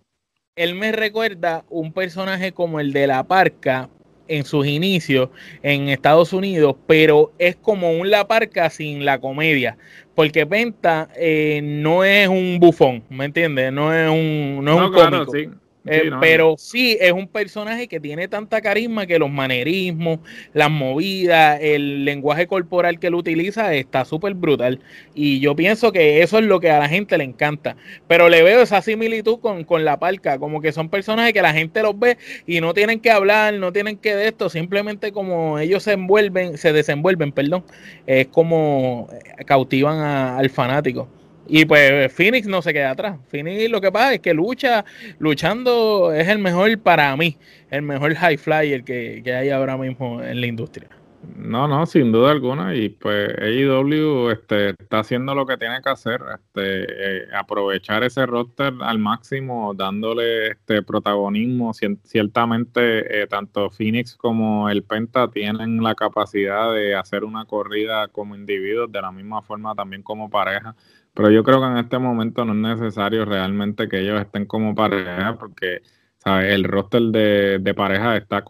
Él 0.56 0.74
me 0.74 0.92
recuerda 0.92 1.64
un 1.68 1.92
personaje 1.92 2.52
como 2.52 2.80
el 2.80 2.92
de 2.92 3.06
la 3.06 3.24
parca, 3.24 3.90
en 4.28 4.44
sus 4.44 4.66
inicios 4.66 5.28
en 5.62 5.88
Estados 5.88 6.32
Unidos, 6.32 6.76
pero 6.86 7.32
es 7.38 7.56
como 7.56 7.92
un 7.92 8.10
La 8.10 8.26
Parca 8.26 8.70
sin 8.70 9.04
la 9.04 9.20
comedia, 9.20 9.76
porque 10.14 10.46
Penta 10.46 11.08
eh, 11.16 11.60
no 11.62 12.04
es 12.04 12.28
un 12.28 12.58
bufón, 12.60 13.02
¿me 13.10 13.24
entiendes? 13.24 13.72
No 13.72 13.94
es 13.94 14.08
un, 14.08 14.64
no 14.64 14.74
es 14.74 14.88
un 14.88 14.92
cómico. 14.92 15.58
Eh, 15.86 16.10
pero 16.20 16.54
sí 16.58 16.96
es 16.98 17.12
un 17.12 17.28
personaje 17.28 17.88
que 17.88 18.00
tiene 18.00 18.26
tanta 18.26 18.62
carisma 18.62 19.06
que 19.06 19.18
los 19.18 19.30
manerismos, 19.30 20.20
las 20.54 20.70
movidas, 20.70 21.58
el 21.60 22.06
lenguaje 22.06 22.46
corporal 22.46 22.98
que 22.98 23.08
él 23.08 23.14
utiliza 23.14 23.74
está 23.74 24.04
súper 24.04 24.34
brutal. 24.34 24.80
Y 25.14 25.40
yo 25.40 25.54
pienso 25.54 25.92
que 25.92 26.22
eso 26.22 26.38
es 26.38 26.44
lo 26.44 26.60
que 26.60 26.70
a 26.70 26.78
la 26.78 26.88
gente 26.88 27.18
le 27.18 27.24
encanta. 27.24 27.76
Pero 28.08 28.28
le 28.28 28.42
veo 28.42 28.62
esa 28.62 28.80
similitud 28.80 29.40
con, 29.40 29.64
con 29.64 29.84
la 29.84 29.98
parca, 29.98 30.38
como 30.38 30.60
que 30.60 30.72
son 30.72 30.88
personajes 30.88 31.32
que 31.32 31.42
la 31.42 31.52
gente 31.52 31.82
los 31.82 31.98
ve 31.98 32.16
y 32.46 32.60
no 32.60 32.72
tienen 32.72 33.00
que 33.00 33.10
hablar, 33.10 33.54
no 33.54 33.72
tienen 33.72 33.98
que 33.98 34.16
de 34.16 34.28
esto, 34.28 34.48
simplemente 34.48 35.12
como 35.12 35.58
ellos 35.58 35.82
se 35.82 35.92
envuelven, 35.92 36.56
se 36.56 36.72
desenvuelven, 36.72 37.32
perdón, 37.32 37.64
es 38.06 38.26
como 38.28 39.08
cautivan 39.46 39.98
al 39.98 40.50
fanático. 40.50 41.08
Y 41.46 41.64
pues 41.66 42.12
Phoenix 42.12 42.46
no 42.46 42.62
se 42.62 42.72
queda 42.72 42.90
atrás. 42.90 43.18
Phoenix 43.28 43.70
lo 43.70 43.80
que 43.80 43.92
pasa 43.92 44.14
es 44.14 44.20
que 44.20 44.34
lucha, 44.34 44.84
luchando 45.18 46.12
es 46.12 46.28
el 46.28 46.38
mejor 46.38 46.78
para 46.78 47.14
mí, 47.16 47.36
el 47.70 47.82
mejor 47.82 48.14
high 48.14 48.36
flyer 48.36 48.82
que, 48.84 49.20
que 49.24 49.34
hay 49.34 49.50
ahora 49.50 49.76
mismo 49.76 50.22
en 50.22 50.40
la 50.40 50.46
industria. 50.46 50.88
No, 51.36 51.68
no, 51.68 51.86
sin 51.86 52.12
duda 52.12 52.30
alguna. 52.30 52.74
Y 52.74 52.88
pues 52.90 53.28
AEW 53.38 54.30
este, 54.30 54.70
está 54.70 55.00
haciendo 55.00 55.34
lo 55.34 55.46
que 55.46 55.56
tiene 55.56 55.80
que 55.82 55.90
hacer, 55.90 56.20
este, 56.34 57.22
eh, 57.22 57.28
aprovechar 57.34 58.04
ese 58.04 58.26
roster 58.26 58.72
al 58.80 58.98
máximo, 58.98 59.74
dándole 59.74 60.48
este 60.48 60.82
protagonismo. 60.82 61.72
Ciertamente, 61.74 63.22
eh, 63.22 63.26
tanto 63.26 63.70
Phoenix 63.70 64.16
como 64.16 64.68
el 64.68 64.82
Penta 64.82 65.30
tienen 65.30 65.82
la 65.82 65.94
capacidad 65.94 66.72
de 66.72 66.94
hacer 66.94 67.24
una 67.24 67.44
corrida 67.46 68.08
como 68.08 68.34
individuos, 68.34 68.90
de 68.92 69.00
la 69.00 69.12
misma 69.12 69.42
forma 69.42 69.74
también 69.74 70.02
como 70.02 70.30
pareja. 70.30 70.74
Pero 71.14 71.30
yo 71.30 71.44
creo 71.44 71.60
que 71.60 71.66
en 71.66 71.78
este 71.78 71.98
momento 71.98 72.44
no 72.44 72.52
es 72.52 72.78
necesario 72.78 73.24
realmente 73.24 73.88
que 73.88 74.00
ellos 74.00 74.20
estén 74.20 74.46
como 74.46 74.74
pareja, 74.74 75.36
porque 75.38 75.82
¿sabes? 76.18 76.52
el 76.52 76.64
roster 76.64 77.02
de, 77.02 77.58
de 77.60 77.74
pareja 77.74 78.16
está, 78.16 78.44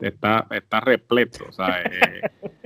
está, 0.00 0.46
está 0.50 0.80
repleto. 0.80 1.46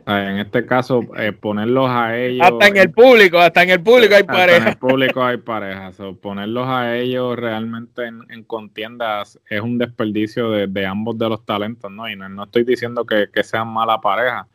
Eh, 0.06 0.28
en 0.32 0.36
este 0.36 0.66
caso, 0.66 1.00
eh, 1.16 1.32
ponerlos 1.32 1.88
a 1.88 2.14
ellos. 2.14 2.46
Hasta 2.46 2.66
en 2.66 2.76
el 2.76 2.90
público, 2.90 3.38
hasta 3.38 3.62
en 3.62 3.70
el 3.70 3.82
público 3.82 4.14
hay 4.14 4.24
pareja. 4.24 4.58
en 4.58 4.68
el 4.68 4.76
público 4.76 5.24
hay 5.24 5.38
parejas. 5.38 5.96
ponerlos 6.20 6.68
a 6.68 6.94
ellos 6.94 7.38
realmente 7.38 8.04
en, 8.04 8.44
contiendas 8.44 9.40
es 9.48 9.62
un 9.62 9.78
desperdicio 9.78 10.50
de, 10.50 10.86
ambos 10.86 11.16
de 11.16 11.30
los 11.30 11.46
talentos, 11.46 11.90
¿no? 11.90 12.06
Y 12.06 12.16
no, 12.16 12.44
estoy 12.44 12.64
diciendo 12.64 13.06
que, 13.06 13.30
que 13.32 13.42
sean 13.42 13.68
mala 13.68 13.98
pareja 14.02 14.46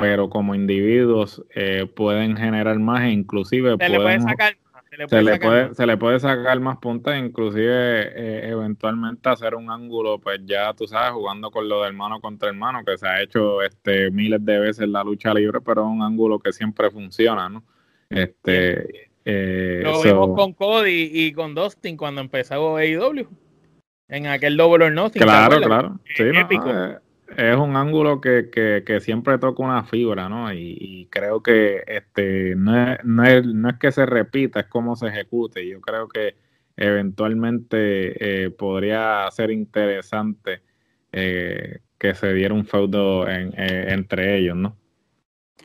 pero 0.00 0.30
como 0.30 0.54
individuos 0.54 1.44
eh, 1.54 1.86
pueden 1.86 2.36
generar 2.36 2.78
más 2.78 3.02
e 3.02 3.10
inclusive 3.10 3.76
se 3.78 3.88
le 3.88 4.00
puede 4.00 4.20
sacar 4.20 4.56
se 4.90 5.22
le 5.22 5.38
puede, 5.38 5.74
se 5.74 5.86
le 5.86 5.96
puede, 5.96 6.18
sacar 6.18 6.58
más 6.60 6.78
puntas, 6.78 7.18
inclusive 7.18 7.68
eh, 7.68 8.48
eventualmente 8.48 9.28
hacer 9.28 9.54
un 9.54 9.70
ángulo, 9.70 10.18
pues 10.18 10.40
ya 10.46 10.72
tú 10.72 10.86
sabes, 10.86 11.12
jugando 11.12 11.50
con 11.50 11.68
lo 11.68 11.82
de 11.82 11.88
hermano 11.88 12.20
contra 12.20 12.48
hermano, 12.48 12.82
que 12.84 12.96
se 12.96 13.06
ha 13.06 13.22
hecho 13.22 13.60
este 13.62 14.10
miles 14.10 14.44
de 14.44 14.58
veces 14.58 14.88
la 14.88 15.04
lucha 15.04 15.34
libre, 15.34 15.60
pero 15.60 15.82
es 15.82 15.88
un 15.88 16.02
ángulo 16.02 16.38
que 16.38 16.52
siempre 16.52 16.90
funciona, 16.90 17.50
¿no? 17.50 17.62
Este, 18.08 19.10
eh, 19.26 19.82
lo 19.84 20.02
vimos 20.02 20.34
con 20.34 20.54
Cody 20.54 21.10
y 21.12 21.32
con 21.32 21.54
Dustin 21.54 21.96
cuando 21.96 22.22
empezó 22.22 22.78
AEW, 22.78 23.28
en 24.08 24.26
aquel 24.26 24.56
Double 24.56 24.86
or 24.86 24.92
Nothing. 24.92 25.22
Claro, 25.22 25.60
claro. 25.60 26.00
Sí, 26.16 26.24
no, 26.24 26.98
es 27.36 27.56
un 27.56 27.76
ángulo 27.76 28.20
que, 28.20 28.50
que, 28.50 29.00
siempre 29.00 29.38
toca 29.38 29.62
una 29.62 29.84
fibra, 29.84 30.28
¿no? 30.28 30.52
Y, 30.52 31.08
creo 31.10 31.42
que 31.42 31.82
este 31.86 32.54
no 32.56 32.92
es, 32.92 33.04
no, 33.04 33.24
es, 33.24 33.46
no 33.46 33.70
es 33.70 33.76
que 33.78 33.92
se 33.92 34.06
repita, 34.06 34.60
es 34.60 34.66
como 34.66 34.96
se 34.96 35.08
ejecute. 35.08 35.66
Yo 35.68 35.80
creo 35.80 36.08
que 36.08 36.36
eventualmente 36.76 38.44
eh, 38.46 38.50
podría 38.50 39.28
ser 39.30 39.50
interesante 39.50 40.62
eh, 41.12 41.80
que 41.98 42.14
se 42.14 42.32
diera 42.32 42.54
un 42.54 42.66
feudo 42.66 43.28
en, 43.28 43.52
eh, 43.56 43.86
entre 43.92 44.38
ellos, 44.38 44.56
¿no? 44.56 44.76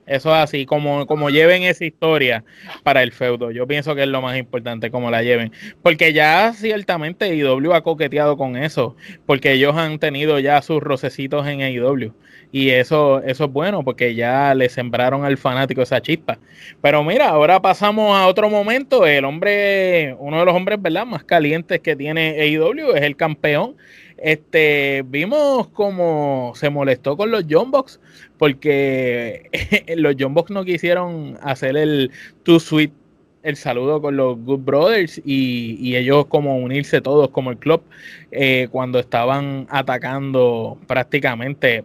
Eso 0.06 0.36
es 0.36 0.42
así, 0.42 0.66
como, 0.66 1.06
como 1.08 1.30
lleven 1.30 1.64
esa 1.64 1.86
historia 1.86 2.44
para 2.84 3.04
el 3.04 3.12
feudo. 3.12 3.52
Yo 3.52 3.66
pienso 3.68 3.96
que 3.96 4.04
es 4.04 4.10
lo 4.10 4.22
más 4.22 4.38
importante, 4.38 4.92
como 4.92 5.10
la 5.10 5.24
lleven. 5.24 5.52
Porque 5.82 6.12
ya 6.14 6.52
ciertamente 6.54 7.34
IW 7.36 7.74
ha 7.74 7.84
coqueteado 7.84 8.36
con 8.36 8.58
eso, 8.58 8.96
porque 9.26 9.54
ellos 9.54 9.76
han 9.78 10.00
tenido 10.00 10.40
ya 10.40 10.62
sus 10.62 10.82
rocecitos 10.82 11.48
en 11.48 11.62
IW. 11.62 12.14
Y 12.52 12.70
eso, 12.70 13.24
eso 13.24 13.46
es 13.46 13.52
bueno, 13.52 13.84
porque 13.84 14.14
ya 14.14 14.54
le 14.54 14.70
sembraron 14.70 15.26
al 15.26 15.38
fanático 15.38 15.82
esa 15.82 16.02
chispa. 16.02 16.38
Pero 16.82 17.04
mira, 17.04 17.30
ahora 17.30 17.62
pasamos 17.62 18.16
a 18.16 18.28
otro 18.28 18.50
momento. 18.50 19.08
El 19.08 19.26
hombre, 19.26 20.16
uno 20.20 20.40
de 20.40 20.46
los 20.46 20.56
hombres, 20.56 20.80
¿verdad? 20.82 21.06
Más 21.06 21.24
calientes 21.24 21.80
que 21.80 21.96
tiene 21.96 22.40
AEW 22.40 22.92
es 22.94 23.02
el 23.02 23.16
campeón 23.16 23.76
este, 24.24 25.04
vimos 25.06 25.68
como 25.68 26.54
se 26.56 26.70
molestó 26.70 27.18
con 27.18 27.30
los 27.30 27.44
John 27.50 27.74
porque 28.38 29.50
los 29.98 30.16
John 30.18 30.34
no 30.50 30.64
quisieron 30.64 31.38
hacer 31.42 31.76
el 31.76 32.10
Too 32.44 32.62
Sweet 32.62 32.92
el 33.44 33.58
saludo 33.58 34.02
con 34.02 34.16
los 34.16 34.40
Good 34.40 34.62
Brothers 34.62 35.22
y, 35.26 35.94
ellos 35.98 36.28
como 36.28 36.58
unirse 36.58 37.02
todos 37.02 37.32
como 37.32 37.52
el 37.52 37.58
club 37.58 37.84
eh, 38.32 38.70
cuando 38.72 38.98
estaban 39.00 39.68
atacando 39.70 40.78
prácticamente 40.88 41.84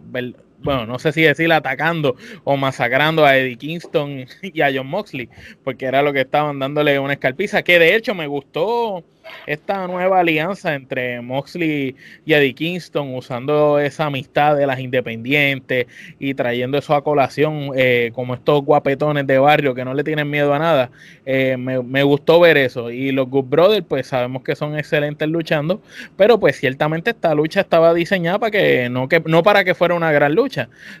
bueno, 0.61 0.85
no 0.85 0.99
sé 0.99 1.11
si 1.11 1.21
decir 1.21 1.51
atacando 1.51 2.15
o 2.43 2.57
masacrando 2.57 3.25
a 3.25 3.37
Eddie 3.37 3.57
Kingston 3.57 4.25
y 4.41 4.61
a 4.61 4.71
John 4.73 4.87
Moxley, 4.87 5.29
porque 5.63 5.85
era 5.85 6.01
lo 6.01 6.13
que 6.13 6.21
estaban 6.21 6.59
dándole 6.59 6.99
una 6.99 7.13
escalpiza, 7.13 7.63
que 7.63 7.79
de 7.79 7.95
hecho 7.95 8.13
me 8.13 8.27
gustó 8.27 9.03
esta 9.45 9.87
nueva 9.87 10.19
alianza 10.19 10.75
entre 10.75 11.21
Moxley 11.21 11.95
y 12.25 12.33
Eddie 12.33 12.53
Kingston, 12.53 13.15
usando 13.15 13.79
esa 13.79 14.05
amistad 14.05 14.55
de 14.55 14.67
las 14.67 14.79
independientes 14.79 15.87
y 16.19 16.33
trayendo 16.33 16.77
eso 16.77 16.95
a 16.95 17.03
colación, 17.03 17.71
eh, 17.75 18.11
como 18.13 18.33
estos 18.33 18.63
guapetones 18.63 19.25
de 19.27 19.39
barrio 19.39 19.73
que 19.73 19.85
no 19.85 19.93
le 19.93 20.03
tienen 20.03 20.29
miedo 20.29 20.53
a 20.53 20.59
nada. 20.59 20.91
Eh, 21.25 21.57
me, 21.57 22.03
gustó 22.03 22.39
ver 22.39 22.57
eso. 22.57 22.91
Y 22.91 23.11
los 23.11 23.29
Good 23.29 23.45
Brothers, 23.45 23.85
pues 23.87 24.07
sabemos 24.07 24.43
que 24.43 24.55
son 24.55 24.77
excelentes 24.77 25.27
luchando, 25.27 25.81
pero 26.17 26.39
pues 26.39 26.57
ciertamente 26.57 27.11
esta 27.11 27.33
lucha 27.35 27.61
estaba 27.61 27.93
diseñada 27.93 28.39
para 28.39 28.51
que 28.51 28.89
no, 28.89 29.07
que, 29.07 29.21
no 29.25 29.43
para 29.43 29.63
que 29.63 29.75
fuera 29.75 29.95
una 29.95 30.11
gran 30.11 30.33
lucha, 30.33 30.48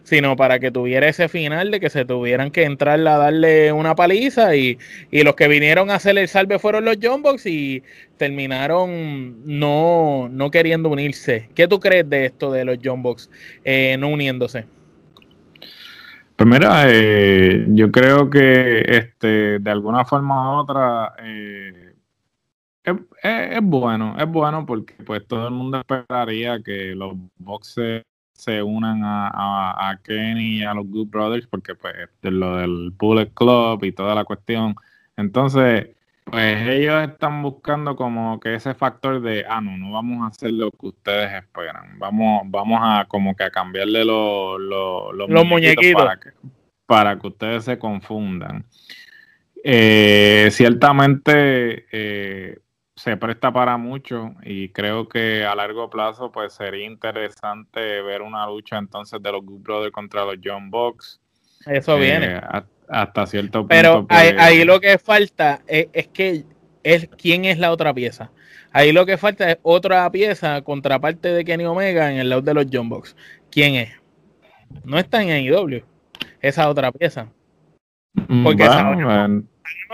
sino 0.03 0.35
para 0.35 0.59
que 0.59 0.71
tuviera 0.71 1.07
ese 1.07 1.29
final 1.29 1.71
de 1.71 1.79
que 1.79 1.89
se 1.89 2.05
tuvieran 2.05 2.51
que 2.51 2.63
entrar 2.63 2.99
a 2.99 3.17
darle 3.17 3.71
una 3.71 3.95
paliza 3.95 4.55
y, 4.55 4.77
y 5.11 5.23
los 5.23 5.35
que 5.35 5.47
vinieron 5.47 5.89
a 5.89 5.95
hacer 5.95 6.17
el 6.17 6.27
salve 6.27 6.59
fueron 6.59 6.85
los 6.85 6.97
John 7.01 7.23
y 7.45 7.81
terminaron 8.17 9.41
no, 9.45 10.29
no 10.29 10.51
queriendo 10.51 10.89
unirse. 10.89 11.49
¿Qué 11.55 11.67
tú 11.67 11.79
crees 11.79 12.09
de 12.09 12.25
esto 12.25 12.51
de 12.51 12.65
los 12.65 12.77
John 12.83 13.03
eh, 13.63 13.97
no 13.99 14.09
uniéndose? 14.09 14.65
Pues 16.35 16.47
mira, 16.47 16.85
eh, 16.87 17.65
yo 17.69 17.91
creo 17.91 18.29
que 18.29 18.81
este, 18.87 19.59
de 19.59 19.71
alguna 19.71 20.05
forma 20.05 20.55
u 20.55 20.59
otra 20.61 21.13
eh, 21.21 21.89
es, 22.83 23.59
bueno, 23.61 24.15
es 24.17 24.27
bueno 24.27 24.65
porque 24.65 24.93
pues 25.05 25.27
todo 25.27 25.47
el 25.47 25.53
mundo 25.53 25.79
esperaría 25.79 26.61
que 26.63 26.95
los 26.95 27.13
boxes 27.37 28.03
se 28.39 28.63
unan 28.63 29.03
a, 29.03 29.89
a, 29.89 29.97
Kenny 29.97 30.59
y 30.59 30.63
a 30.63 30.73
los 30.73 30.87
Good 30.87 31.09
Brothers 31.09 31.45
porque 31.47 31.75
pues 31.75 31.93
de 32.21 32.31
lo 32.31 32.55
del 32.55 32.91
Bullet 32.91 33.31
Club 33.33 33.83
y 33.83 33.91
toda 33.91 34.15
la 34.15 34.23
cuestión. 34.23 34.75
Entonces, 35.17 35.89
pues 36.23 36.67
ellos 36.69 37.03
están 37.03 37.43
buscando 37.43 37.97
como 37.97 38.39
que 38.39 38.55
ese 38.55 38.73
factor 38.73 39.21
de, 39.21 39.45
ah, 39.47 39.59
no, 39.59 39.77
no 39.77 39.91
vamos 39.91 40.23
a 40.23 40.27
hacer 40.27 40.53
lo 40.53 40.71
que 40.71 40.87
ustedes 40.87 41.33
esperan. 41.33 41.99
Vamos, 41.99 42.43
vamos 42.45 42.79
a 42.81 43.05
como 43.09 43.35
que 43.35 43.43
a 43.43 43.51
cambiarle 43.51 44.05
los, 44.05 44.57
los, 44.61 45.45
muñequitos, 45.45 46.07
Para, 46.85 47.19
que, 47.19 47.27
ustedes 47.27 47.65
se 47.65 47.77
confundan. 47.77 48.65
Eh, 49.61 50.47
ciertamente 50.51 51.85
eh, 51.91 52.59
se 52.99 53.15
presta 53.15 53.49
para 53.53 53.77
mucho 53.77 54.35
y 54.43 54.69
creo 54.69 55.07
que 55.07 55.45
a 55.45 55.55
largo 55.55 55.89
plazo 55.89 56.33
pues 56.33 56.51
sería 56.51 56.85
interesante 56.85 58.01
ver 58.01 58.21
una 58.21 58.45
lucha 58.45 58.77
entonces 58.77 59.23
de 59.23 59.31
los 59.31 59.41
Good 59.45 59.61
Brothers 59.61 59.93
contra 59.93 60.25
los 60.25 60.35
John 60.43 60.69
Box. 60.69 61.21
Eso 61.65 61.95
viene. 61.95 62.35
Eh, 62.35 62.41
hasta 62.89 63.25
cierto 63.25 63.59
punto. 63.59 63.69
Pero 63.69 64.05
ahí, 64.09 64.33
pues, 64.33 64.65
lo 64.65 64.81
que 64.81 64.97
falta 64.97 65.61
es, 65.65 66.09
que 66.09 66.43
es 66.83 67.07
quién 67.17 67.45
es 67.45 67.57
la 67.57 67.71
otra 67.71 67.93
pieza. 67.93 68.31
Ahí 68.73 68.91
lo 68.91 69.05
que 69.05 69.17
falta 69.17 69.49
es 69.49 69.57
otra 69.61 70.11
pieza 70.11 70.61
contraparte 70.61 71.29
de 71.29 71.45
Kenny 71.45 71.63
Omega 71.63 72.11
en 72.11 72.17
el 72.17 72.27
lado 72.27 72.41
de 72.41 72.53
los 72.53 72.65
John 72.69 72.89
Box. 72.89 73.15
¿Quién 73.49 73.75
es? 73.75 73.91
No 74.83 74.99
está 74.99 75.23
en 75.23 75.29
AEW. 75.29 75.85
Esa 76.41 76.67
otra 76.67 76.91
pieza. 76.91 77.29
Porque 78.43 78.65
sabemos, 78.65 79.43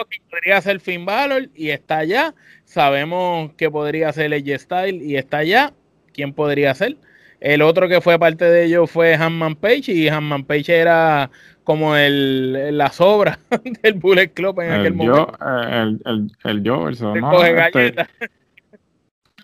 que 0.10 0.18
podría 0.30 0.62
ser 0.62 0.80
Finn 0.80 1.06
Balor 1.06 1.50
y 1.56 1.70
está 1.70 2.00
allá. 2.00 2.34
Sabemos 2.64 3.52
que 3.54 3.70
podría 3.70 4.12
ser 4.14 4.34
AJ 4.34 4.60
Style 4.60 5.04
y 5.04 5.18
está 5.18 5.38
allá. 5.38 5.74
¿Quién 6.14 6.34
podría 6.34 6.74
ser? 6.74 6.98
El 7.40 7.62
otro 7.62 7.88
que 7.88 8.02
fue 8.02 8.18
parte 8.18 8.46
de 8.46 8.66
ellos 8.66 8.90
fue 8.90 9.16
Hanman 9.16 9.56
Page 9.56 9.92
y 9.92 10.08
Hanman 10.08 10.46
Page 10.46 10.76
era 10.76 11.30
como 11.64 11.96
el, 11.96 12.78
la 12.78 12.92
sobra 12.92 13.40
del 13.84 13.94
Bullet 13.96 14.30
Club 14.30 14.62
en 14.62 14.72
aquel 14.72 14.94
momento. 14.94 15.38
el, 15.42 16.02
el, 16.06 16.32
el 16.44 16.64
¿no? 16.64 16.90
Este, 16.90 17.96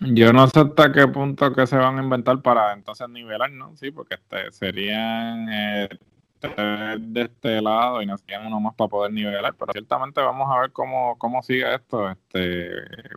yo 0.00 0.32
no 0.32 0.46
sé 0.48 0.60
hasta 0.60 0.92
qué 0.92 1.06
punto 1.08 1.52
que 1.52 1.66
se 1.66 1.76
van 1.76 1.98
a 1.98 2.02
inventar 2.02 2.40
para 2.40 2.72
entonces 2.72 3.08
nivelar, 3.08 3.50
¿no? 3.50 3.76
Sí, 3.76 3.90
porque 3.90 4.14
este, 4.14 4.50
serían 4.52 5.48
eh, 5.50 5.88
de 6.48 7.22
este 7.22 7.60
lado 7.60 8.02
y 8.02 8.06
necesitan 8.06 8.46
uno 8.46 8.60
más 8.60 8.74
para 8.74 8.88
poder 8.88 9.12
nivelar, 9.12 9.54
pero 9.58 9.72
ciertamente 9.72 10.20
vamos 10.20 10.48
a 10.50 10.60
ver 10.60 10.72
cómo, 10.72 11.16
cómo 11.18 11.42
sigue 11.42 11.74
esto, 11.74 12.10
este, 12.10 12.70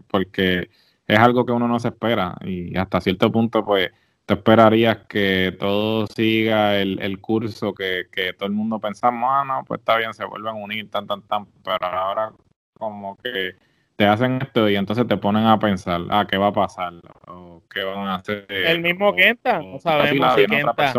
porque 0.07 0.69
es 1.07 1.19
algo 1.19 1.45
que 1.45 1.51
uno 1.51 1.67
no 1.67 1.79
se 1.79 1.89
espera 1.89 2.35
y 2.41 2.77
hasta 2.77 3.01
cierto 3.01 3.31
punto 3.31 3.63
pues 3.63 3.91
te 4.25 4.33
esperarías 4.33 4.99
que 5.07 5.55
todo 5.59 6.07
siga 6.07 6.77
el, 6.77 7.19
curso 7.19 7.73
que, 7.73 8.07
todo 8.37 8.47
el 8.47 8.53
mundo 8.53 8.79
pensamos, 8.79 9.29
ah, 9.31 9.43
no, 9.45 9.63
pues 9.65 9.79
está 9.79 9.97
bien, 9.97 10.13
se 10.13 10.25
vuelven 10.25 10.49
a 10.49 10.53
unir, 10.53 10.89
tan, 10.89 11.05
tan, 11.05 11.21
tan, 11.23 11.45
pero 11.63 11.85
ahora 11.85 12.31
como 12.73 13.17
que 13.17 13.55
te 13.95 14.05
hacen 14.05 14.41
esto 14.41 14.67
y 14.67 14.75
entonces 14.75 15.07
te 15.07 15.17
ponen 15.17 15.45
a 15.45 15.59
pensar, 15.59 16.01
ah, 16.09 16.25
¿qué 16.29 16.37
va 16.37 16.47
a 16.47 16.53
pasar? 16.53 16.93
O 17.27 17.61
qué 17.71 17.83
van 17.83 18.07
a 18.07 18.15
hacer. 18.15 18.45
El 18.49 18.81
mismo 18.81 19.13
Kenta, 19.13 19.61
no 19.61 19.79
sabemos 19.79 20.35
si 20.35 20.45
Kenta. 20.45 20.93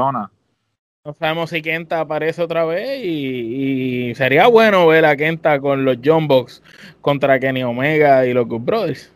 No 1.07 1.15
sabemos 1.15 1.51
si 1.51 1.63
Kenta 1.63 2.01
aparece 2.01 2.43
otra 2.43 2.65
vez 2.65 3.01
y, 3.01 4.13
sería 4.17 4.49
bueno 4.49 4.89
ver 4.89 5.05
a 5.05 5.17
Kenta 5.17 5.61
con 5.61 5.85
los 5.85 5.99
John 6.05 6.27
contra 7.01 7.39
Kenny 7.39 7.63
Omega 7.63 8.27
y 8.27 8.35
los 8.35 8.49
Good 8.49 8.63
Brothers. 8.63 9.13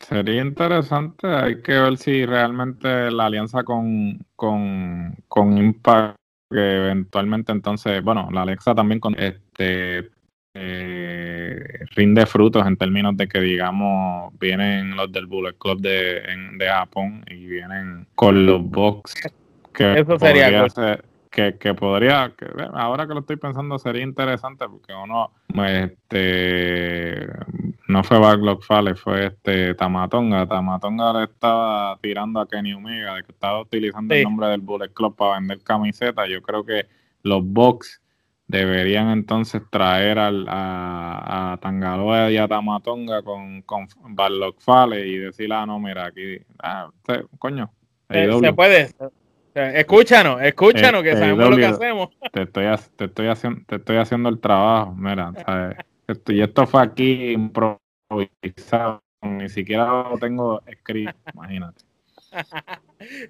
Sería 0.00 0.40
interesante, 0.40 1.26
hay 1.26 1.60
que 1.60 1.72
ver 1.72 1.98
si 1.98 2.24
realmente 2.24 3.10
la 3.10 3.26
alianza 3.26 3.62
con, 3.62 4.24
con, 4.36 5.58
Impact, 5.58 6.16
que 6.50 6.76
eventualmente 6.76 7.52
entonces, 7.52 8.02
bueno, 8.02 8.30
la 8.32 8.42
Alexa 8.42 8.74
también 8.74 8.98
con 8.98 9.14
este 9.20 10.08
eh, 10.54 11.84
rinde 11.94 12.24
frutos 12.24 12.66
en 12.66 12.78
términos 12.78 13.18
de 13.18 13.28
que 13.28 13.40
digamos 13.40 14.32
vienen 14.38 14.96
los 14.96 15.12
del 15.12 15.26
Bullet 15.26 15.58
Club 15.58 15.78
de, 15.82 16.22
de 16.56 16.68
Japón 16.68 17.22
y 17.28 17.44
vienen 17.44 18.06
con 18.14 18.46
los 18.46 18.62
box 18.62 19.14
que 19.72 20.00
Eso 20.00 20.18
sería 20.18 20.66
que, 21.32 21.56
que 21.56 21.74
podría, 21.74 22.34
que, 22.36 22.46
ahora 22.74 23.06
que 23.06 23.14
lo 23.14 23.20
estoy 23.20 23.36
pensando, 23.36 23.78
sería 23.78 24.02
interesante 24.02 24.68
porque 24.68 24.92
uno, 24.92 25.32
este, 25.66 27.26
no 27.88 28.04
fue 28.04 28.18
Backlog 28.18 28.62
Fale, 28.62 28.94
fue 28.94 29.26
este 29.28 29.74
Tamatonga. 29.74 30.46
Tamatonga 30.46 31.12
le 31.14 31.24
estaba 31.24 31.98
tirando 32.02 32.38
a 32.38 32.46
Kenny 32.46 32.74
Omega 32.74 33.14
de 33.14 33.24
que 33.24 33.32
estaba 33.32 33.62
utilizando 33.62 34.14
el 34.14 34.24
nombre 34.24 34.48
del 34.48 34.60
Bullet 34.60 34.92
Club 34.92 35.16
para 35.16 35.38
vender 35.38 35.60
camisetas. 35.62 36.28
Yo 36.28 36.42
creo 36.42 36.64
que 36.64 36.86
los 37.22 37.42
box 37.42 38.02
deberían 38.46 39.08
entonces 39.08 39.62
traer 39.70 40.18
al, 40.18 40.46
a, 40.50 41.52
a 41.52 41.56
Tangaloa 41.56 42.30
y 42.30 42.36
a 42.36 42.46
Tamatonga 42.46 43.22
con, 43.22 43.62
con 43.62 43.88
Fale 44.58 45.06
y 45.06 45.16
decirle, 45.16 45.54
ah, 45.54 45.64
no, 45.64 45.78
mira, 45.78 46.06
aquí, 46.06 46.36
ah, 46.62 46.90
coño. 47.38 47.70
Eh, 48.10 48.30
se 48.38 48.52
puede, 48.52 48.90
Escúchanos, 49.54 50.40
escúchanos, 50.42 51.02
que 51.02 51.10
eh, 51.10 51.16
sabemos 51.16 51.50
lo 51.50 51.56
que 51.56 51.66
hacemos. 51.66 52.08
Te 52.32 52.42
estoy, 52.42 52.64
te, 52.96 53.04
estoy 53.04 53.26
haciendo, 53.28 53.60
te 53.66 53.76
estoy 53.76 53.96
haciendo 53.96 54.28
el 54.28 54.40
trabajo, 54.40 54.94
mira, 54.94 55.32
¿sabes? 55.44 55.76
Esto, 56.06 56.32
y 56.32 56.40
esto 56.40 56.66
fue 56.66 56.82
aquí 56.82 57.32
improvisado, 57.32 59.02
ni 59.22 59.48
siquiera 59.48 60.08
lo 60.10 60.18
tengo 60.18 60.62
escrito, 60.66 61.14
imagínate. 61.34 61.84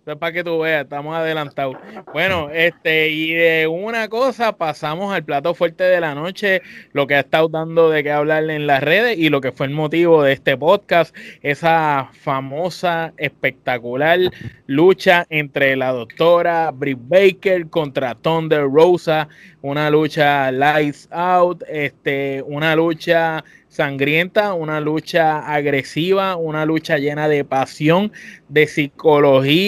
Es 0.06 0.16
para 0.16 0.32
que 0.32 0.44
tú 0.44 0.60
veas, 0.60 0.84
estamos 0.84 1.16
adelantados. 1.16 1.76
Bueno, 2.12 2.50
este, 2.52 3.08
y 3.10 3.32
de 3.32 3.66
una 3.66 4.08
cosa 4.08 4.56
pasamos 4.56 5.12
al 5.14 5.24
plato 5.24 5.54
fuerte 5.54 5.84
de 5.84 6.00
la 6.00 6.14
noche, 6.14 6.62
lo 6.92 7.06
que 7.06 7.14
ha 7.14 7.20
estado 7.20 7.48
dando 7.48 7.90
de 7.90 8.02
qué 8.02 8.12
hablar 8.12 8.48
en 8.50 8.66
las 8.66 8.82
redes 8.82 9.18
y 9.18 9.28
lo 9.28 9.40
que 9.40 9.52
fue 9.52 9.66
el 9.66 9.72
motivo 9.72 10.22
de 10.22 10.32
este 10.32 10.56
podcast, 10.56 11.14
esa 11.42 12.10
famosa, 12.12 13.12
espectacular 13.16 14.18
lucha 14.66 15.26
entre 15.28 15.76
la 15.76 15.92
doctora 15.92 16.70
Britt 16.70 16.98
Baker 17.02 17.68
contra 17.68 18.14
Thunder 18.14 18.64
Rosa, 18.70 19.28
una 19.60 19.90
lucha 19.90 20.50
lights 20.50 21.08
out, 21.10 21.62
este, 21.68 22.42
una 22.46 22.74
lucha 22.74 23.44
sangrienta, 23.68 24.52
una 24.52 24.80
lucha 24.80 25.38
agresiva, 25.38 26.36
una 26.36 26.66
lucha 26.66 26.98
llena 26.98 27.28
de 27.28 27.44
pasión, 27.44 28.12
de 28.48 28.66
psicología, 28.66 29.61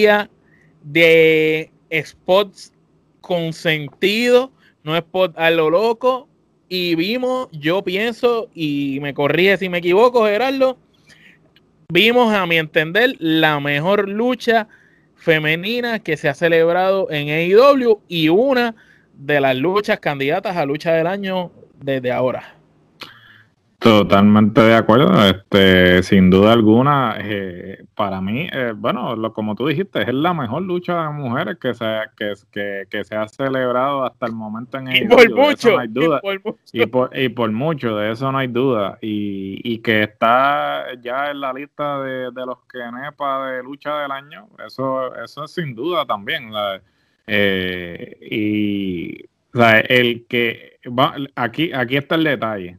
de 0.82 1.70
spots 1.90 2.72
con 3.20 3.52
sentido, 3.52 4.52
no 4.82 4.96
spot 4.96 5.36
a 5.38 5.50
lo 5.50 5.70
loco. 5.70 6.28
Y 6.68 6.94
vimos, 6.94 7.48
yo 7.52 7.82
pienso, 7.82 8.48
y 8.54 8.98
me 9.00 9.14
corrige 9.14 9.56
si 9.58 9.68
me 9.68 9.78
equivoco, 9.78 10.26
Gerardo, 10.26 10.78
vimos 11.92 12.34
a 12.34 12.46
mi 12.46 12.56
entender 12.56 13.14
la 13.18 13.60
mejor 13.60 14.08
lucha 14.08 14.68
femenina 15.14 16.00
que 16.00 16.16
se 16.16 16.28
ha 16.28 16.34
celebrado 16.34 17.10
en 17.10 17.28
AEW 17.28 18.00
y 18.08 18.28
una 18.28 18.74
de 19.14 19.40
las 19.40 19.56
luchas 19.56 20.00
candidatas 20.00 20.56
a 20.56 20.66
lucha 20.66 20.92
del 20.92 21.06
año 21.06 21.52
desde 21.80 22.10
ahora. 22.10 22.56
Totalmente 23.84 24.62
de 24.62 24.74
acuerdo, 24.74 25.12
este, 25.26 26.02
sin 26.04 26.30
duda 26.30 26.54
alguna, 26.54 27.18
eh, 27.20 27.84
para 27.94 28.22
mí, 28.22 28.48
eh, 28.50 28.72
bueno, 28.74 29.14
lo, 29.14 29.34
como 29.34 29.54
tú 29.54 29.66
dijiste, 29.66 30.00
es 30.00 30.14
la 30.14 30.32
mejor 30.32 30.62
lucha 30.62 31.02
de 31.02 31.10
mujeres 31.10 31.58
que 31.60 31.74
se, 31.74 31.84
que, 32.16 32.86
que, 32.88 33.04
se 33.04 33.14
ha 33.14 33.28
celebrado 33.28 34.06
hasta 34.06 34.24
el 34.24 34.32
momento 34.32 34.78
en 34.78 34.88
el 34.88 35.06
por 35.06 35.30
mucho, 35.30 35.76
y, 36.72 36.86
por 36.86 37.10
y, 37.14 37.28
por, 37.28 37.52
mucho, 37.52 37.94
de 37.98 38.12
eso 38.12 38.32
no 38.32 38.38
hay 38.38 38.46
duda, 38.46 38.96
y, 39.02 39.60
y 39.62 39.80
que 39.80 40.04
está 40.04 40.86
ya 41.02 41.30
en 41.30 41.42
la 41.42 41.52
lista 41.52 42.00
de, 42.00 42.30
de 42.30 42.46
los 42.46 42.60
que 42.72 42.78
nepa 42.90 43.50
de 43.50 43.62
lucha 43.62 43.98
del 43.98 44.12
año, 44.12 44.48
eso, 44.66 45.14
eso 45.22 45.44
es 45.44 45.50
sin 45.50 45.74
duda 45.74 46.06
también, 46.06 46.50
eh, 47.26 48.16
y 48.30 49.26
el 49.90 50.24
que, 50.26 50.78
va, 50.86 51.16
aquí, 51.36 51.70
aquí 51.74 51.98
está 51.98 52.14
el 52.14 52.24
detalle 52.24 52.78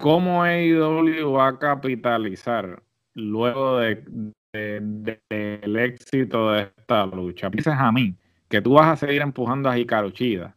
¿Cómo 0.00 0.44
AEW 0.44 1.32
va 1.32 1.48
a 1.48 1.58
capitalizar 1.58 2.82
luego 3.14 3.78
de, 3.78 4.04
del 4.52 5.76
éxito 5.76 6.52
de 6.52 6.62
esta 6.62 7.06
lucha? 7.06 7.50
Piensas 7.50 7.78
a 7.80 7.90
mí 7.90 8.14
que 8.48 8.62
tú 8.62 8.74
vas 8.74 8.86
a 8.86 8.96
seguir 8.96 9.22
empujando 9.22 9.68
a 9.68 9.76
Hikaru 9.76 10.10
Chida 10.12 10.54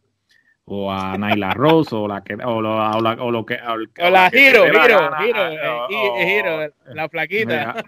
o 0.64 0.92
a 0.92 1.18
Naila 1.18 1.54
Rose 1.54 1.94
o 1.94 2.06
la 2.06 2.22
que 2.22 2.34
o 2.34 2.60
lo, 2.60 2.76
o 2.76 3.00
la, 3.00 3.12
o 3.14 3.30
lo 3.32 3.44
que 3.44 3.56
o, 3.56 4.10
la 4.10 4.30
Giro, 4.30 4.64
Giro, 4.64 5.10
Giro, 6.18 6.72
la 6.94 7.08
flaquita. 7.08 7.84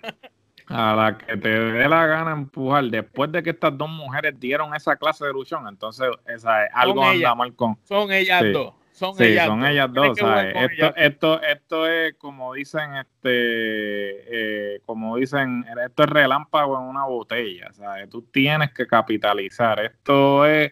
a 0.67 0.95
la 0.97 1.19
que 1.19 1.37
te 1.37 1.49
dé 1.49 1.89
la 1.89 2.07
gana 2.07 2.33
empujar 2.33 2.85
después 2.85 3.31
de 3.31 3.43
que 3.43 3.51
estas 3.51 3.77
dos 3.79 3.89
mujeres 3.89 4.39
dieron 4.41 4.75
esa 4.75 4.97
clase 4.97 5.25
de 5.27 5.33
luchón, 5.33 5.69
entonces 5.69 6.09
esa 6.27 6.65
es 6.65 6.71
algo 6.75 7.05
anda 7.05 7.35
mal 7.35 7.55
con. 7.55 7.79
Son 7.85 8.11
ellas 8.11 8.43
dos. 8.53 8.73
Son 8.95 9.13
sí, 9.17 9.25
ellas 9.25 9.47
son 9.47 9.59
dos. 9.59 9.69
ellas 9.71 9.93
dos. 9.93 10.19
Esto, 10.21 10.95
esto, 10.97 11.43
esto 11.43 11.89
es 11.89 12.15
como 12.15 12.55
dicen, 12.55 12.95
este, 12.95 14.75
eh, 14.77 14.81
como 14.87 15.17
dicen, 15.17 15.65
esto 15.85 16.05
es 16.05 16.09
relámpago 16.09 16.79
en 16.79 16.85
una 16.85 17.05
botella. 17.05 17.73
¿sabes? 17.73 18.09
Tú 18.09 18.23
tienes 18.23 18.73
que 18.73 18.87
capitalizar. 18.87 19.81
Esto 19.81 20.47
es 20.47 20.71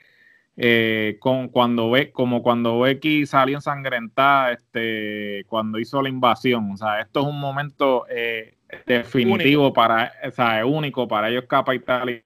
eh, 0.56 1.16
con, 1.18 1.48
cuando 1.48 1.90
ve, 1.90 2.12
como 2.12 2.44
cuando 2.44 2.78
Becky 2.78 3.26
salió 3.26 3.56
ensangrentada, 3.56 4.52
este, 4.52 5.44
cuando 5.48 5.80
hizo 5.80 6.00
la 6.00 6.08
invasión. 6.08 6.70
O 6.70 6.76
sea, 6.76 7.00
esto 7.00 7.22
es 7.22 7.26
un 7.26 7.40
momento 7.40 8.06
eh, 8.08 8.54
definitivo 8.86 9.72
para, 9.72 10.12
o 10.24 10.30
sea, 10.30 10.64
único 10.64 11.08
para 11.08 11.28
ellos 11.28 11.46
capitalizar, 11.48 12.22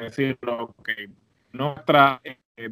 decirlo 0.00 0.74
que 0.84 1.10
nuestra 1.52 2.20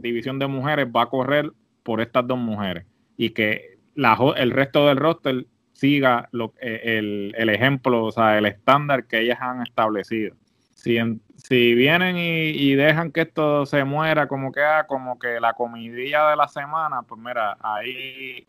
división 0.01 0.41
de 0.41 0.49
mujeres 0.49 0.89
va 0.89 1.03
a 1.03 1.09
correr 1.09 1.53
por 1.87 2.01
estas 2.01 2.27
dos 2.27 2.37
mujeres 2.37 2.85
y 3.17 3.31
que 3.31 3.79
el 3.95 4.51
resto 4.51 4.89
del 4.89 4.97
roster 4.97 5.47
siga 5.73 6.29
lo, 6.33 6.53
eh, 6.61 6.99
el, 6.99 7.33
el, 7.39 7.49
ejemplo, 7.49 8.05
o 8.05 8.11
sea, 8.11 8.37
el 8.39 8.47
estándar 8.47 9.07
que 9.07 9.21
ellas 9.21 9.39
han 9.41 9.63
establecido. 9.63 10.35
Si, 10.75 10.99
si 11.37 11.75
vienen 11.75 12.17
y, 12.19 12.75
dejan 12.75 13.13
que 13.13 13.23
esto 13.23 13.67
se 13.67 13.85
muera 13.85 14.27
como 14.27 14.51
que, 14.51 14.63
ah, 14.63 14.85
como 14.89 15.19
que 15.19 15.39
la 15.39 15.53
comidilla 15.53 16.29
de 16.31 16.37
la 16.37 16.49
semana, 16.49 17.03
pues 17.03 17.21
mira, 17.21 17.57
ahí 17.61 18.45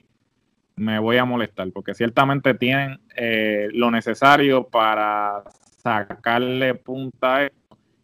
me 0.76 0.97
voy 0.97 1.17
a 1.17 1.26
molestar, 1.26 1.69
porque 1.71 1.93
ciertamente 1.93 2.56
tienen 2.56 3.00
eh, 3.15 3.67
lo 3.71 3.91
necesario 3.91 4.67
para 4.67 5.43
sacarle 5.84 6.73
punta 6.73 7.52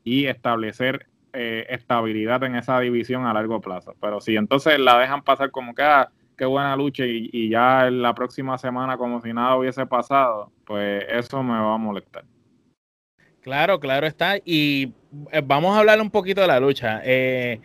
y 0.03 0.25
establecer 0.25 1.07
eh, 1.33 1.65
estabilidad 1.69 2.43
en 2.43 2.55
esa 2.55 2.79
división 2.79 3.25
a 3.25 3.33
largo 3.33 3.59
plazo. 3.59 3.95
Pero 3.99 4.21
si 4.21 4.35
entonces 4.35 4.77
la 4.79 4.99
dejan 4.99 5.23
pasar 5.23 5.49
como 5.51 5.73
que, 5.73 5.81
ah, 5.81 6.09
qué 6.37 6.45
buena 6.45 6.75
lucha 6.75 7.05
y, 7.05 7.49
ya 7.49 7.89
la 7.89 8.13
próxima 8.13 8.57
semana 8.57 8.97
como 8.97 9.19
si 9.19 9.33
nada 9.33 9.55
hubiese 9.57 9.85
pasado, 9.85 10.51
pues 10.65 11.03
eso 11.09 11.41
me 11.41 11.53
va 11.59 11.73
a 11.73 11.77
molestar. 11.77 12.23
Claro, 13.41 13.79
claro 13.79 14.05
está. 14.05 14.37
Y 14.45 14.93
eh, 15.31 15.41
vamos 15.43 15.75
a 15.75 15.79
hablar 15.79 15.99
un 15.99 16.11
poquito 16.11 16.41
de 16.41 16.47
la 16.47 16.59
lucha. 16.59 17.01
Eh, 17.03 17.59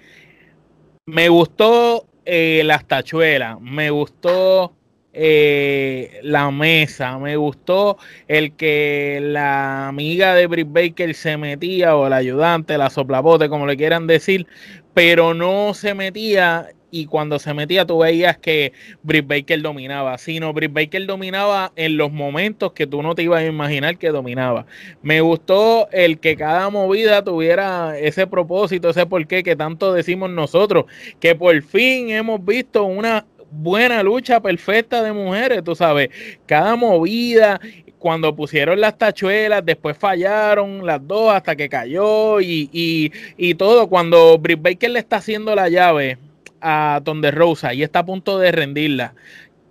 me 1.07 1.28
gustó 1.28 2.07
las 2.24 2.87
tachuelas, 2.87 3.59
me 3.61 3.88
gustó 3.90 4.78
eh, 5.12 6.21
la 6.23 6.51
mesa. 6.51 7.18
Me 7.18 7.37
gustó 7.37 7.99
el 8.29 8.55
que 8.55 9.18
la 9.23 9.88
amiga 9.88 10.35
de 10.35 10.47
Britt 10.47 10.68
Baker 10.71 11.14
se 11.14 11.37
metía, 11.37 11.97
o 11.97 12.09
la 12.09 12.16
ayudante, 12.16 12.79
la 12.79 12.90
soplapote, 12.90 13.49
como 13.49 13.66
le 13.66 13.77
quieran 13.77 14.07
decir, 14.07 14.47
pero 14.94 15.35
no 15.35 15.75
se 15.75 15.94
metía. 15.94 16.68
Y 16.90 17.05
cuando 17.05 17.38
se 17.38 17.53
metía, 17.53 17.85
tú 17.85 17.99
veías 17.99 18.38
que 18.38 18.73
Britt 19.03 19.27
Baker 19.27 19.61
dominaba, 19.61 20.16
sino 20.16 20.55
Britt 20.55 20.73
Baker 20.73 21.05
dominaba 21.05 21.71
en 21.77 21.99
los 21.99 22.11
momentos 22.11 22.73
que 22.73 22.87
tú 22.87 23.03
no 23.03 23.14
te 23.14 23.25
ibas 23.25 23.42
a 23.42 23.47
imaginar 23.47 23.99
que 23.99 24.09
dominaba. 24.09 24.64
Me 25.03 25.21
gustó 25.21 25.88
el 25.92 26.18
que 26.18 26.37
cada 26.37 26.71
movida 26.71 27.23
tuviera 27.23 27.99
ese 27.99 28.27
propósito, 28.27 28.88
ese 28.88 29.05
porqué 29.05 29.42
que 29.42 29.55
tanto 29.55 29.92
decimos 29.92 30.31
nosotros, 30.31 30.87
que 31.21 31.35
por 31.35 31.62
fin 31.62 32.09
hemos 32.09 32.42
visto 32.42 32.85
una 32.85 33.27
buena 33.51 34.03
lucha 34.03 34.41
perfecta 34.41 35.03
de 35.03 35.13
mujeres, 35.13 35.63
tú 35.65 35.75
sabes, 35.75 36.11
cada 36.47 36.77
movida, 36.77 37.61
cuando 37.99 38.35
pusieron 38.35 38.81
las 38.81 38.97
tachuelas, 38.97 39.65
después 39.65 39.97
fallaron 39.97 40.87
las 40.87 41.07
dos 41.07 41.33
hasta 41.33 41.57
que 41.57 41.69
cayó 41.69 42.41
y, 42.41 42.71
y, 42.73 43.13
y 43.37 43.55
todo, 43.55 43.89
cuando 43.89 44.39
Britt 44.39 44.63
Baker 44.63 44.91
le 44.91 45.01
está 45.01 45.17
haciendo 45.17 45.55
la 45.55 45.69
llave 45.69 46.19
a 46.61 47.01
Tonde 47.05 47.31
Rosa 47.31 47.75
y 47.75 47.83
está 47.83 48.01
a 48.01 48.07
punto 48.07 48.39
de 48.39 48.53
rendirla. 48.53 49.15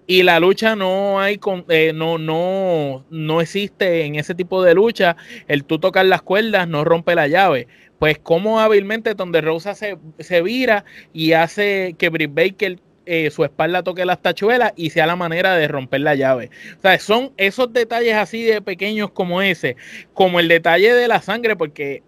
Y 0.10 0.24
la 0.24 0.40
lucha 0.40 0.76
no 0.76 1.20
hay 1.20 1.38
con, 1.38 1.66
eh, 1.68 1.92
no, 1.94 2.18
no, 2.18 3.04
no 3.10 3.42
existe 3.42 4.06
en 4.06 4.16
ese 4.16 4.36
tipo 4.36 4.64
de 4.64 4.74
lucha. 4.74 5.18
El 5.50 5.66
tú 5.66 5.80
tocar 5.80 6.06
las 6.06 6.22
cuerdas 6.22 6.66
no 6.68 6.86
rompe 6.86 7.14
la 7.16 7.28
llave 7.28 7.68
pues 8.00 8.20
como 8.20 8.60
hábilmente 8.60 9.16
donde 9.16 9.42
Rosa 9.42 9.74
se, 9.74 9.98
se, 10.20 10.42
vira 10.44 10.86
y 11.14 11.34
hace 11.34 11.96
que 11.98 12.10
Britt 12.10 12.32
Baker 12.32 12.80
eh, 13.08 13.32
su 13.32 13.44
espalda 13.44 13.84
toque 13.84 14.06
las 14.06 14.22
tachuelas 14.22 14.74
y 14.76 14.90
sea 14.90 15.08
la 15.08 15.16
manera 15.16 15.56
de 15.56 15.68
romper 15.68 16.02
la 16.02 16.16
llave. 16.16 16.52
O 16.78 16.82
sea, 16.82 17.00
son 17.00 17.32
esos 17.38 17.72
detalles 17.72 18.16
así 18.16 18.44
de 18.44 18.62
pequeños 18.62 19.12
como 19.12 19.42
ese, 19.42 19.78
como 20.14 20.40
el 20.40 20.48
detalle 20.48 20.94
de 20.94 21.08
la 21.08 21.22
sangre, 21.22 21.56
porque 21.56 22.04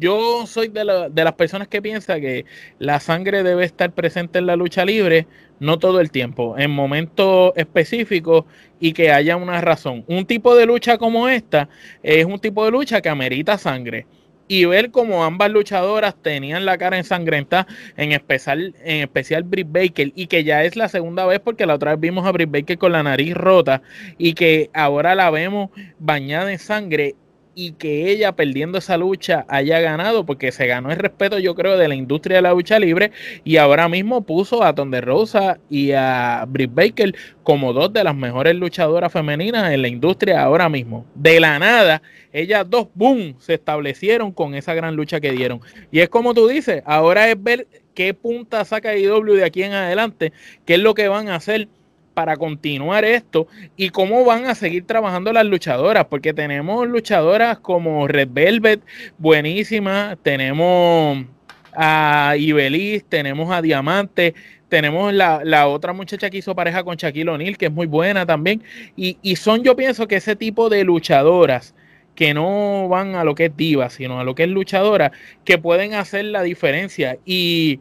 yo 0.00 0.46
soy 0.46 0.68
de, 0.68 0.84
las 0.84 1.32
personas 1.34 1.68
que 1.68 1.80
piensa 1.80 2.18
que 2.18 2.46
la 2.80 2.98
sangre 2.98 3.44
debe 3.44 3.64
estar 3.64 3.92
presente 3.92 4.40
en 4.40 4.46
la 4.46 4.56
lucha 4.56 4.84
libre, 4.84 5.28
no 5.60 5.78
todo 5.78 6.00
el 6.00 6.10
tiempo, 6.10 6.58
en 6.58 6.72
momentos 6.72 7.52
específicos 7.54 8.44
y 8.80 8.92
que 8.92 9.12
haya 9.12 9.36
una 9.36 9.60
razón. 9.60 10.04
Un 10.08 10.26
tipo 10.26 10.56
de 10.56 10.66
lucha 10.66 10.98
como 10.98 11.28
esta 11.28 11.68
es 12.02 12.24
un 12.24 12.40
tipo 12.40 12.64
de 12.64 12.72
lucha 12.72 13.00
que 13.00 13.08
amerita 13.08 13.56
sangre 13.56 14.06
y 14.48 14.64
ver 14.64 14.90
cómo 14.90 15.24
ambas 15.24 15.50
luchadoras 15.50 16.14
tenían 16.20 16.64
la 16.64 16.78
cara 16.78 16.98
ensangrentada, 16.98 17.66
en 17.96 18.12
especial, 18.12 18.74
en 18.84 19.02
especial 19.02 19.42
Britt 19.42 19.68
Baker, 19.70 20.12
y 20.14 20.26
que 20.26 20.44
ya 20.44 20.64
es 20.64 20.76
la 20.76 20.88
segunda 20.88 21.26
vez 21.26 21.40
porque 21.40 21.66
la 21.66 21.74
otra 21.74 21.92
vez 21.92 22.00
vimos 22.00 22.26
a 22.26 22.32
Britt 22.32 22.50
Baker 22.50 22.78
con 22.78 22.92
la 22.92 23.02
nariz 23.02 23.34
rota 23.34 23.82
y 24.18 24.34
que 24.34 24.70
ahora 24.74 25.14
la 25.14 25.30
vemos 25.30 25.70
bañada 25.98 26.52
en 26.52 26.58
sangre 26.58 27.14
y 27.54 27.72
que 27.72 28.10
ella 28.10 28.32
perdiendo 28.32 28.78
esa 28.78 28.96
lucha 28.96 29.44
haya 29.48 29.80
ganado 29.80 30.26
porque 30.26 30.52
se 30.52 30.66
ganó 30.66 30.90
el 30.90 30.98
respeto 30.98 31.38
yo 31.38 31.54
creo 31.54 31.76
de 31.76 31.88
la 31.88 31.94
industria 31.94 32.36
de 32.36 32.42
la 32.42 32.52
lucha 32.52 32.78
libre 32.78 33.12
y 33.44 33.56
ahora 33.56 33.88
mismo 33.88 34.22
puso 34.22 34.62
a 34.64 34.74
Tonde 34.74 35.00
Rosa 35.00 35.58
y 35.70 35.92
a 35.92 36.44
Britt 36.48 36.74
Baker 36.74 37.14
como 37.42 37.72
dos 37.72 37.92
de 37.92 38.04
las 38.04 38.16
mejores 38.16 38.54
luchadoras 38.54 39.12
femeninas 39.12 39.72
en 39.72 39.82
la 39.82 39.88
industria 39.88 40.42
ahora 40.42 40.68
mismo. 40.68 41.06
De 41.14 41.40
la 41.40 41.58
nada, 41.58 42.02
ellas 42.32 42.68
dos, 42.68 42.88
boom, 42.94 43.36
se 43.38 43.54
establecieron 43.54 44.32
con 44.32 44.54
esa 44.54 44.74
gran 44.74 44.96
lucha 44.96 45.20
que 45.20 45.32
dieron. 45.32 45.60
Y 45.92 46.00
es 46.00 46.08
como 46.08 46.34
tú 46.34 46.48
dices, 46.48 46.82
ahora 46.86 47.30
es 47.30 47.40
ver 47.40 47.68
qué 47.94 48.14
punta 48.14 48.64
saca 48.64 48.96
IW 48.96 49.34
de 49.34 49.44
aquí 49.44 49.62
en 49.62 49.72
adelante, 49.72 50.32
qué 50.64 50.74
es 50.74 50.80
lo 50.80 50.94
que 50.94 51.08
van 51.08 51.28
a 51.28 51.36
hacer 51.36 51.68
para 52.14 52.36
continuar 52.36 53.04
esto 53.04 53.48
y 53.76 53.90
cómo 53.90 54.24
van 54.24 54.46
a 54.46 54.54
seguir 54.54 54.86
trabajando 54.86 55.32
las 55.32 55.44
luchadoras, 55.44 56.06
porque 56.06 56.32
tenemos 56.32 56.88
luchadoras 56.88 57.58
como 57.58 58.08
Red 58.08 58.28
Velvet, 58.32 58.80
buenísima, 59.18 60.16
tenemos 60.22 61.24
a 61.72 62.34
Ibeliz, 62.38 63.04
tenemos 63.08 63.50
a 63.52 63.60
Diamante, 63.60 64.34
tenemos 64.68 65.12
la, 65.12 65.66
otra 65.66 65.92
muchacha 65.92 66.30
que 66.30 66.38
hizo 66.38 66.54
pareja 66.54 66.84
con 66.84 66.96
Shaquille 66.96 67.30
O'Neal, 67.30 67.58
que 67.58 67.66
es 67.66 67.72
muy 67.72 67.86
buena 67.86 68.24
también, 68.24 68.62
y, 68.96 69.18
y, 69.22 69.36
son 69.36 69.62
yo 69.62 69.76
pienso 69.76 70.08
que 70.08 70.16
ese 70.16 70.36
tipo 70.36 70.70
de 70.70 70.84
luchadoras 70.84 71.74
que 72.14 72.32
no 72.32 72.88
van 72.88 73.16
a 73.16 73.24
lo 73.24 73.34
que 73.34 73.46
es 73.46 73.56
diva, 73.56 73.90
sino 73.90 74.20
a 74.20 74.24
lo 74.24 74.36
que 74.36 74.44
es 74.44 74.48
luchadora, 74.48 75.10
que 75.44 75.58
pueden 75.58 75.94
hacer 75.94 76.26
la 76.26 76.42
diferencia, 76.42 77.18
y 77.24 77.80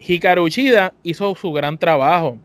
Hikaru 0.00 0.44
Uchida 0.44 0.92
hizo 1.02 1.34
su 1.34 1.52
gran 1.52 1.78
trabajo 1.78 2.38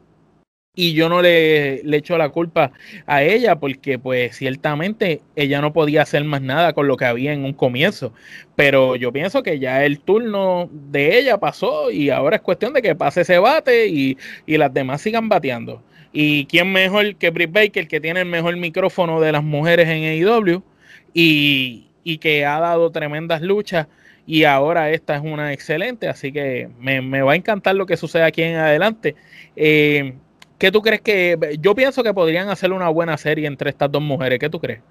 y 0.80 0.94
yo 0.94 1.10
no 1.10 1.22
le, 1.22 1.84
le 1.84 1.98
echo 1.98 2.18
la 2.18 2.30
culpa 2.30 2.72
a 3.06 3.22
ella 3.22 3.58
porque 3.60 4.00
pues 4.00 4.38
ciertamente 4.38 5.20
ella 5.36 5.60
no 5.60 5.74
podía 5.74 6.04
hacer 6.04 6.24
más 6.24 6.42
nada 6.42 6.72
con 6.72 6.88
lo 6.88 6.96
que 6.96 7.04
había 7.04 7.34
en 7.34 7.44
un 7.44 7.52
comienzo. 7.52 8.14
Pero 8.56 8.96
yo 8.96 9.12
pienso 9.12 9.44
que 9.44 9.60
ya 9.60 9.84
el 9.84 10.00
turno 10.00 10.70
de 10.72 11.20
ella 11.20 11.38
pasó 11.38 11.92
y 11.92 12.12
ahora 12.12 12.38
es 12.38 12.42
cuestión 12.44 12.72
de 12.72 12.82
que 12.82 12.96
pase 12.96 13.22
ese 13.22 13.40
bate 13.40 13.88
y, 13.88 14.18
y 14.46 14.56
las 14.56 14.74
demás 14.74 15.02
sigan 15.02 15.28
bateando. 15.28 15.84
¿Y 16.14 16.46
quién 16.46 16.72
mejor 16.72 17.14
que 17.18 17.30
Britt 17.30 17.52
Baker, 17.52 17.86
que 17.86 18.00
tiene 18.00 18.22
el 18.22 18.28
mejor 18.28 18.56
micrófono 18.56 19.20
de 19.20 19.34
las 19.34 19.44
mujeres 19.44 19.90
en 19.90 20.06
AEW 20.06 20.64
y, 21.14 21.88
y 22.06 22.20
que 22.20 22.46
ha 22.46 22.58
dado 22.62 22.90
tremendas 22.90 23.42
luchas? 23.42 23.88
Y 24.26 24.46
ahora 24.46 24.92
esta 24.92 25.18
es 25.18 25.24
una 25.24 25.52
excelente, 25.52 26.08
así 26.08 26.32
que 26.32 26.70
me, 26.80 27.02
me 27.02 27.22
va 27.22 27.34
a 27.34 27.36
encantar 27.36 27.76
lo 27.76 27.86
que 27.86 27.98
suceda 27.98 28.28
aquí 28.28 28.44
en 28.44 28.56
adelante. 28.56 29.18
Eh, 29.58 30.14
¿Qué 30.60 30.72
tú 30.72 30.82
crees 30.82 31.02
que.? 31.02 31.58
Yo 31.60 31.74
pienso 31.74 32.04
que 32.04 32.14
podrían 32.14 32.50
hacer 32.50 32.72
una 32.74 32.90
buena 32.90 33.18
serie 33.18 33.48
entre 33.48 33.70
estas 33.70 33.92
dos 33.92 34.02
mujeres. 34.02 34.38
¿Qué 34.40 34.50
tú 34.50 34.60
crees? 34.60 34.82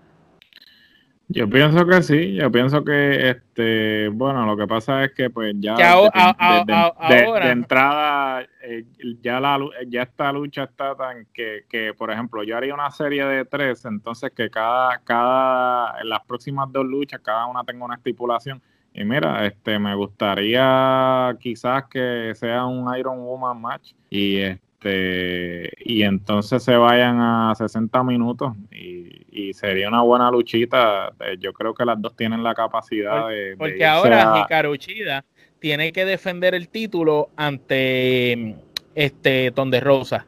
Yo 1.31 1.47
pienso 1.47 1.87
que 1.87 2.03
sí, 2.03 2.37
yo 2.37 2.51
pienso 2.51 2.83
que, 2.83 3.29
este, 3.29 4.09
bueno, 4.09 4.47
lo 4.47 4.57
que 4.57 4.67
pasa 4.67 5.05
es 5.05 5.13
que 5.13 5.29
pues 5.29 5.55
ya 5.59 5.77
de, 5.77 7.51
entrada 7.51 8.47
eh, 8.63 8.87
ya 9.21 9.39
la 9.39 9.59
ya 9.89 10.05
esta 10.05 10.33
lucha 10.33 10.65
está 10.65 10.95
tan 10.95 11.27
que, 11.35 11.67
que, 11.69 11.93
por 11.93 12.11
ejemplo, 12.11 12.43
yo 12.45 12.57
haría 12.57 12.73
una 12.73 12.91
serie 12.91 13.27
de 13.27 13.45
tres, 13.45 13.85
entonces 13.85 14.33
que 14.35 14.49
cada, 14.49 15.01
cada, 15.05 16.01
en 16.01 16.09
las 16.09 16.21
próximas 16.25 16.73
dos 16.73 16.87
luchas, 16.87 17.21
cada 17.21 17.45
una 17.45 17.63
tenga 17.63 17.85
una 17.85 17.97
estipulación. 17.97 18.63
Y 18.95 19.05
mira, 19.05 19.45
este, 19.45 19.79
me 19.79 19.95
gustaría 19.95 21.37
quizás 21.39 21.85
que 21.91 22.33
sea 22.37 22.65
un 22.65 22.97
Iron 22.97 23.19
Woman 23.19 23.61
match 23.61 23.93
y 24.09 24.39
este, 24.39 24.68
y 24.85 26.03
entonces 26.03 26.63
se 26.63 26.77
vayan 26.77 27.21
a 27.21 27.55
60 27.57 28.03
minutos 28.05 28.55
y, 28.71 29.09
sería 29.55 29.89
una 29.89 30.03
buena 30.03 30.31
luchita. 30.31 31.13
Eh, 31.21 31.37
yo 31.39 31.53
creo 31.53 31.73
que 31.73 31.85
las 31.85 32.01
dos 32.01 32.15
tienen 32.15 32.43
la 32.43 32.55
capacidad 32.55 33.29
de. 33.29 33.55
Porque 33.57 33.85
ahora 33.85 34.43
Hikaru 34.45 34.77
Chida 34.77 35.25
tiene 35.59 35.93
que 35.93 36.05
defender 36.05 36.55
el 36.55 36.69
título 36.69 37.31
ante 37.37 38.57
este 38.95 39.51
Tonde 39.53 39.81
Rosa. 39.81 40.27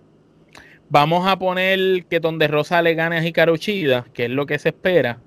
Vamos 0.89 1.29
a 1.29 1.39
poner 1.39 2.07
que 2.07 2.21
Tonde 2.21 2.49
Rosa 2.49 2.81
le 2.83 2.95
gane 2.95 3.19
a 3.19 3.25
Hikaru 3.27 3.59
Chida, 3.59 4.07
que 4.15 4.25
es 4.25 4.31
lo 4.31 4.47
que 4.47 4.59
se 4.59 4.71
espera. 4.71 5.19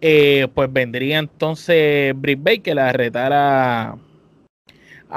Eh, 0.00 0.48
pues 0.54 0.72
vendría 0.72 1.18
entonces 1.18 2.14
Britt 2.16 2.42
Baker 2.42 2.78
a 2.78 2.92
retar 2.92 3.32
a 3.32 3.96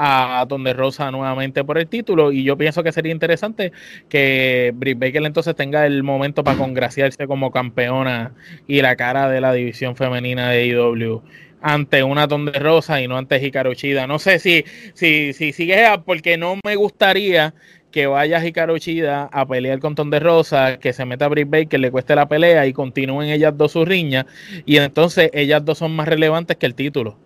a 0.00 0.46
Donde 0.48 0.72
Rosa 0.72 1.10
nuevamente 1.10 1.64
por 1.64 1.76
el 1.76 1.88
título 1.88 2.30
y 2.30 2.44
yo 2.44 2.56
pienso 2.56 2.84
que 2.84 2.92
sería 2.92 3.10
interesante 3.10 3.72
que 4.08 4.72
Britt 4.76 4.98
Baker 4.98 5.26
entonces 5.26 5.56
tenga 5.56 5.84
el 5.86 6.04
momento 6.04 6.44
para 6.44 6.56
congraciarse 6.56 7.26
como 7.26 7.50
campeona 7.50 8.32
y 8.68 8.80
la 8.80 8.94
cara 8.94 9.28
de 9.28 9.40
la 9.40 9.52
división 9.52 9.96
femenina 9.96 10.50
de 10.50 10.66
IW 10.66 11.22
ante 11.60 12.04
una 12.04 12.28
Donde 12.28 12.52
Rosa 12.52 13.02
y 13.02 13.08
no 13.08 13.18
ante 13.18 13.44
Hikaru 13.44 13.74
Chida. 13.74 14.06
No 14.06 14.20
sé 14.20 14.38
si, 14.38 14.64
si, 14.94 15.32
si 15.32 15.52
sigue 15.52 15.84
porque 16.04 16.38
no 16.38 16.56
me 16.64 16.76
gustaría 16.76 17.52
que 17.90 18.06
vaya 18.06 18.44
Hikaru 18.44 18.78
Chida 18.78 19.28
a 19.32 19.46
pelear 19.46 19.78
con 19.80 19.94
Tonde 19.94 20.20
Rosa, 20.20 20.78
que 20.78 20.92
se 20.92 21.04
meta 21.04 21.24
a 21.24 21.28
Britt 21.28 21.50
Baker, 21.50 21.80
le 21.80 21.90
cueste 21.90 22.14
la 22.14 22.28
pelea 22.28 22.66
y 22.66 22.72
continúen 22.72 23.30
ellas 23.30 23.56
dos 23.56 23.72
su 23.72 23.84
riña 23.84 24.26
y 24.66 24.76
entonces 24.76 25.30
ellas 25.32 25.64
dos 25.64 25.78
son 25.78 25.96
más 25.96 26.06
relevantes 26.06 26.56
que 26.56 26.66
el 26.66 26.74
título. 26.74 27.18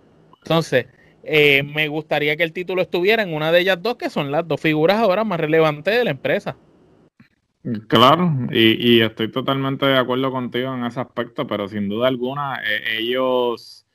Entonces, 0.42 0.87
eh, 1.24 1.62
me 1.62 1.88
gustaría 1.88 2.37
que 2.37 2.42
el 2.42 2.52
título 2.52 2.82
estuviera 2.82 3.22
en 3.22 3.35
una 3.35 3.52
de 3.52 3.61
ellas 3.61 3.80
dos, 3.80 3.96
que 3.96 4.11
son 4.11 4.30
las 4.30 4.46
dos 4.46 4.61
figuras 4.61 4.98
ahora 4.98 5.24
más 5.24 5.40
relevantes 5.40 5.96
de 5.96 6.04
la 6.04 6.11
empresa. 6.11 6.56
Claro, 7.87 8.48
y, 8.50 9.00
estoy 9.02 9.30
totalmente 9.30 9.87
de 9.87 9.96
acuerdo 9.96 10.32
contigo 10.32 10.74
en 10.74 10.85
ese 10.85 10.98
aspecto, 10.98 11.46
pero 11.46 11.68
sin 11.68 11.88
duda 11.88 12.08
alguna, 12.08 12.61
eh, 12.66 12.98
ellos, 12.98 13.87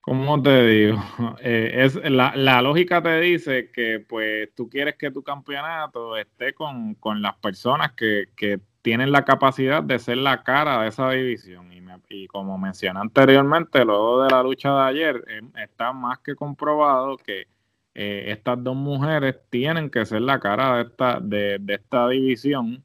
¿cómo 0.00 0.40
te 0.40 0.66
digo? 0.66 0.98
Eh, 1.42 1.84
es, 1.84 1.96
la, 1.96 2.32
la, 2.36 2.62
lógica 2.62 3.02
te 3.02 3.20
dice 3.20 3.72
que 3.72 3.98
pues 3.98 4.54
tú 4.54 4.68
quieres 4.68 4.94
que 4.96 5.10
tu 5.10 5.24
campeonato 5.24 6.16
esté 6.16 6.54
con, 6.54 6.94
con 6.94 7.20
las 7.20 7.34
personas 7.38 7.92
que, 7.92 8.26
que 8.36 8.60
tienen 8.82 9.12
la 9.12 9.24
capacidad 9.24 9.82
de 9.82 9.98
ser 9.98 10.18
la 10.18 10.42
cara 10.42 10.82
de 10.82 10.88
esa 10.88 11.10
división. 11.10 11.70
Y, 12.08 12.26
como 12.26 12.58
mencioné 12.58 13.00
anteriormente, 13.00 13.84
luego 13.84 14.22
de 14.22 14.30
la 14.30 14.42
lucha 14.42 14.74
de 14.74 14.80
ayer, 14.82 15.24
em, 15.28 15.50
está 15.56 15.92
más 15.92 16.18
que 16.18 16.34
comprobado 16.34 17.16
que 17.16 17.46
eh, 17.94 18.24
estas 18.28 18.62
dos 18.62 18.76
mujeres 18.76 19.38
tienen 19.50 19.90
que 19.90 20.04
ser 20.04 20.22
la 20.22 20.40
cara 20.40 20.76
de 20.76 20.82
esta, 20.82 21.20
de, 21.20 21.58
de 21.60 21.74
esta 21.74 22.08
división 22.08 22.84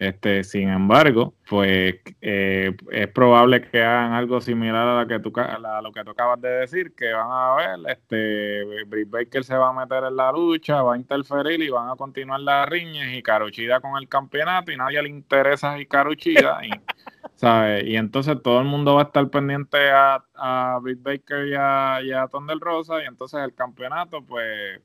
este, 0.00 0.44
sin 0.44 0.70
embargo, 0.70 1.34
pues 1.46 1.96
eh, 2.22 2.74
es 2.90 3.08
probable 3.08 3.60
que 3.60 3.82
hagan 3.84 4.14
algo 4.14 4.40
similar 4.40 4.88
a, 4.88 4.94
la 4.94 5.06
que 5.06 5.20
tú, 5.20 5.30
a 5.36 5.82
lo 5.82 5.92
que 5.92 6.02
tú 6.02 6.12
acabas 6.12 6.40
de 6.40 6.48
decir, 6.48 6.94
que 6.94 7.12
van 7.12 7.28
a 7.30 7.54
ver, 7.54 7.92
este, 7.92 8.84
Britt 8.86 9.10
Baker 9.10 9.44
se 9.44 9.54
va 9.54 9.68
a 9.68 9.72
meter 9.74 10.04
en 10.04 10.16
la 10.16 10.32
lucha, 10.32 10.80
va 10.80 10.94
a 10.94 10.96
interferir 10.96 11.60
y 11.60 11.68
van 11.68 11.90
a 11.90 11.96
continuar 11.96 12.40
las 12.40 12.66
riñas 12.70 13.12
y 13.12 13.22
Caruchida 13.22 13.80
con 13.80 13.98
el 13.98 14.08
campeonato 14.08 14.72
y 14.72 14.78
nadie 14.78 15.02
le 15.02 15.10
interesa 15.10 15.74
a 15.74 15.84
Caruchida 15.84 16.60
y, 16.64 16.70
y 17.84 17.96
entonces 17.96 18.40
todo 18.42 18.58
el 18.60 18.66
mundo 18.68 18.94
va 18.94 19.02
a 19.02 19.04
estar 19.04 19.28
pendiente 19.28 19.90
a, 19.90 20.24
a 20.34 20.78
Britt 20.80 21.02
Baker 21.02 21.46
y 21.46 21.54
a, 21.54 22.00
y 22.02 22.10
Rosa 22.58 23.02
y 23.02 23.06
entonces 23.06 23.38
el 23.44 23.54
campeonato 23.54 24.22
pues 24.24 24.80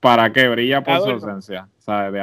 ¿para, 0.00 0.32
qué, 0.32 0.48
brilla 0.48 0.82
por 0.82 1.00
su 1.00 1.10
ausencia? 1.10 1.68
De 1.86 2.22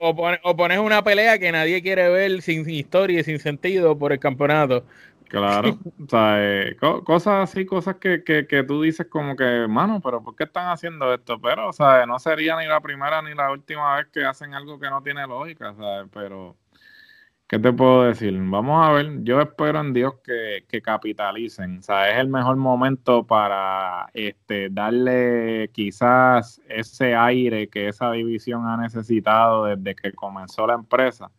o, 0.00 0.56
pones 0.56 0.78
una 0.78 1.02
pelea 1.04 1.38
que 1.38 1.52
nadie 1.52 1.82
quiere 1.82 2.08
ver 2.08 2.42
sin 2.42 2.68
historia 2.68 3.20
y 3.20 3.24
sin 3.24 3.38
sentido 3.38 3.98
por 3.98 4.12
el 4.12 4.18
campeonato. 4.18 4.84
Claro, 5.28 5.78
cosas 7.04 7.50
así, 7.50 7.66
cosas 7.66 7.96
que, 7.96 8.22
que, 8.22 8.62
tú 8.62 8.82
dices 8.82 9.06
como 9.08 9.34
que, 9.34 9.66
mano, 9.68 10.00
pero 10.00 10.22
¿por 10.22 10.36
qué 10.36 10.44
están 10.44 10.68
haciendo 10.68 11.12
esto? 11.12 11.40
Pero, 11.40 11.70
o 11.70 12.06
no 12.06 12.18
sería 12.18 12.56
ni 12.56 12.66
la 12.66 12.80
primera 12.80 13.20
ni 13.20 13.34
la 13.34 13.50
última 13.50 13.96
vez 13.96 14.06
que 14.12 14.24
hacen 14.24 14.54
algo 14.54 14.78
que 14.78 14.88
no 14.88 15.02
tiene 15.02 15.26
lógica, 15.26 15.74
¿sabes? 15.74 16.08
Pero 16.12 16.56
¿Qué 17.46 17.58
te 17.58 17.72
puedo 17.74 18.04
decir? 18.04 18.34
Vamos 18.38 18.86
a 18.86 18.92
ver, 18.92 19.22
yo 19.22 19.38
espero 19.40 19.78
en 19.80 19.92
Dios 19.92 20.14
que, 20.24 20.80
capitalicen. 20.80 21.78
O 21.78 21.82
sea, 21.82 22.10
es 22.10 22.18
el 22.18 22.28
mejor 22.28 22.56
momento 22.56 23.26
para 23.26 24.08
este, 24.14 24.70
darle 24.70 25.68
quizás 25.72 26.60
ese 26.68 27.14
aire 27.14 27.68
que 27.68 27.88
esa 27.88 28.10
división 28.12 28.66
ha 28.66 28.78
necesitado 28.78 29.66
desde 29.66 29.94
que 29.94 30.12
comenzó 30.12 30.66
la 30.66 30.74
empresa. 30.74 31.30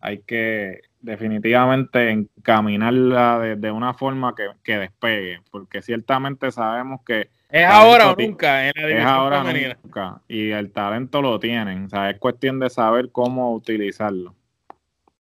Hay 0.00 0.20
que 0.20 0.80
definitivamente 1.00 2.10
encaminarla 2.10 3.38
de, 3.40 3.70
una 3.70 3.92
forma 3.92 4.34
que, 4.34 4.78
despegue, 4.78 5.42
porque 5.50 5.82
ciertamente 5.82 6.50
sabemos 6.50 7.02
que... 7.04 7.28
Es 7.50 7.66
ahora 7.66 8.10
o 8.10 8.16
nunca 8.16 8.68
en 8.68 8.72
la 8.74 8.82
división 8.88 9.00
Es 9.00 9.06
ahora 9.06 9.42
o 9.42 9.52
nunca. 9.52 10.22
Y 10.28 10.50
el 10.50 10.72
talento 10.72 11.20
lo 11.20 11.38
tienen. 11.38 11.84
O 11.84 11.88
sea, 11.90 12.08
es 12.08 12.18
cuestión 12.18 12.58
de 12.58 12.70
saber 12.70 13.12
cómo 13.12 13.52
utilizarlo 13.52 14.34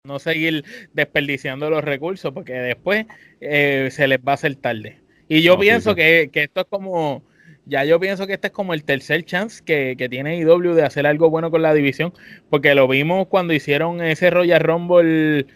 no 0.07 0.19
seguir 0.19 0.65
desperdiciando 0.95 1.69
los 1.71 1.85
recursos 1.85 2.33
porque 2.33 2.55
después 2.55 3.07
eh, 3.41 3.89
se 3.91 4.07
les 4.07 4.19
va 4.19 4.33
a 4.33 4.35
hacer 4.35 4.55
tarde. 4.57 5.01
Y 5.29 5.43
yo 5.43 5.59
pienso 5.59 5.95
Que, 5.95 6.31
esto 6.33 6.61
es 6.61 6.67
como, 6.69 7.23
ya 7.65 7.85
yo 7.85 7.99
pienso 7.99 8.27
que 8.27 8.35
este 8.35 8.49
es 8.49 8.53
como 8.53 8.75
el 8.75 8.85
tercer 8.85 9.25
chance 9.25 9.63
que, 9.65 9.97
tiene 10.09 10.39
IW 10.39 10.75
de 10.75 10.85
hacer 10.85 11.07
algo 11.07 11.31
bueno 11.31 11.51
con 11.51 11.63
la 11.63 11.75
división, 11.75 12.13
porque 12.49 12.75
lo 12.75 12.87
vimos 12.87 13.27
cuando 13.27 13.53
hicieron 13.53 14.01
ese 14.01 14.31
Royal 14.31 14.61
Rumble, 14.61 15.47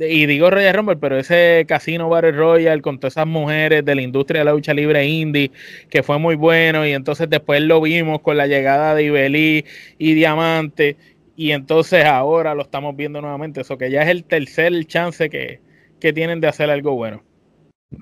y 0.00 0.26
digo 0.26 0.50
Royal 0.50 0.74
Rumble, 0.74 0.96
pero 0.96 1.18
ese 1.18 1.64
Casino 1.68 2.08
Battle 2.08 2.32
Royal 2.32 2.82
con 2.82 2.98
todas 2.98 3.14
esas 3.14 3.26
mujeres 3.26 3.84
de 3.84 3.94
la 3.94 4.02
industria 4.02 4.40
de 4.40 4.44
la 4.44 4.52
lucha 4.52 4.74
libre 4.74 5.04
indie, 5.06 5.50
que 5.90 6.02
fue 6.02 6.18
muy 6.18 6.36
bueno, 6.36 6.86
y 6.86 6.92
entonces 6.92 7.28
después 7.28 7.60
lo 7.62 7.80
vimos 7.80 8.20
con 8.20 8.36
la 8.36 8.46
llegada 8.46 8.94
de 8.94 9.04
Ibelí 9.04 9.64
y 9.98 10.14
Diamante 10.14 10.96
y 11.38 11.52
entonces 11.52 12.04
ahora 12.04 12.52
lo 12.56 12.62
estamos 12.62 12.96
viendo 12.96 13.20
nuevamente. 13.20 13.60
Eso 13.60 13.78
que 13.78 13.92
ya 13.92 14.02
es 14.02 14.08
el 14.08 14.24
tercer 14.24 14.84
chance 14.86 15.30
que, 15.30 15.60
tienen 16.00 16.40
de 16.40 16.48
hacer 16.48 16.68
algo 16.68 16.96
bueno. 16.96 17.22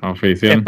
Oficial. 0.00 0.64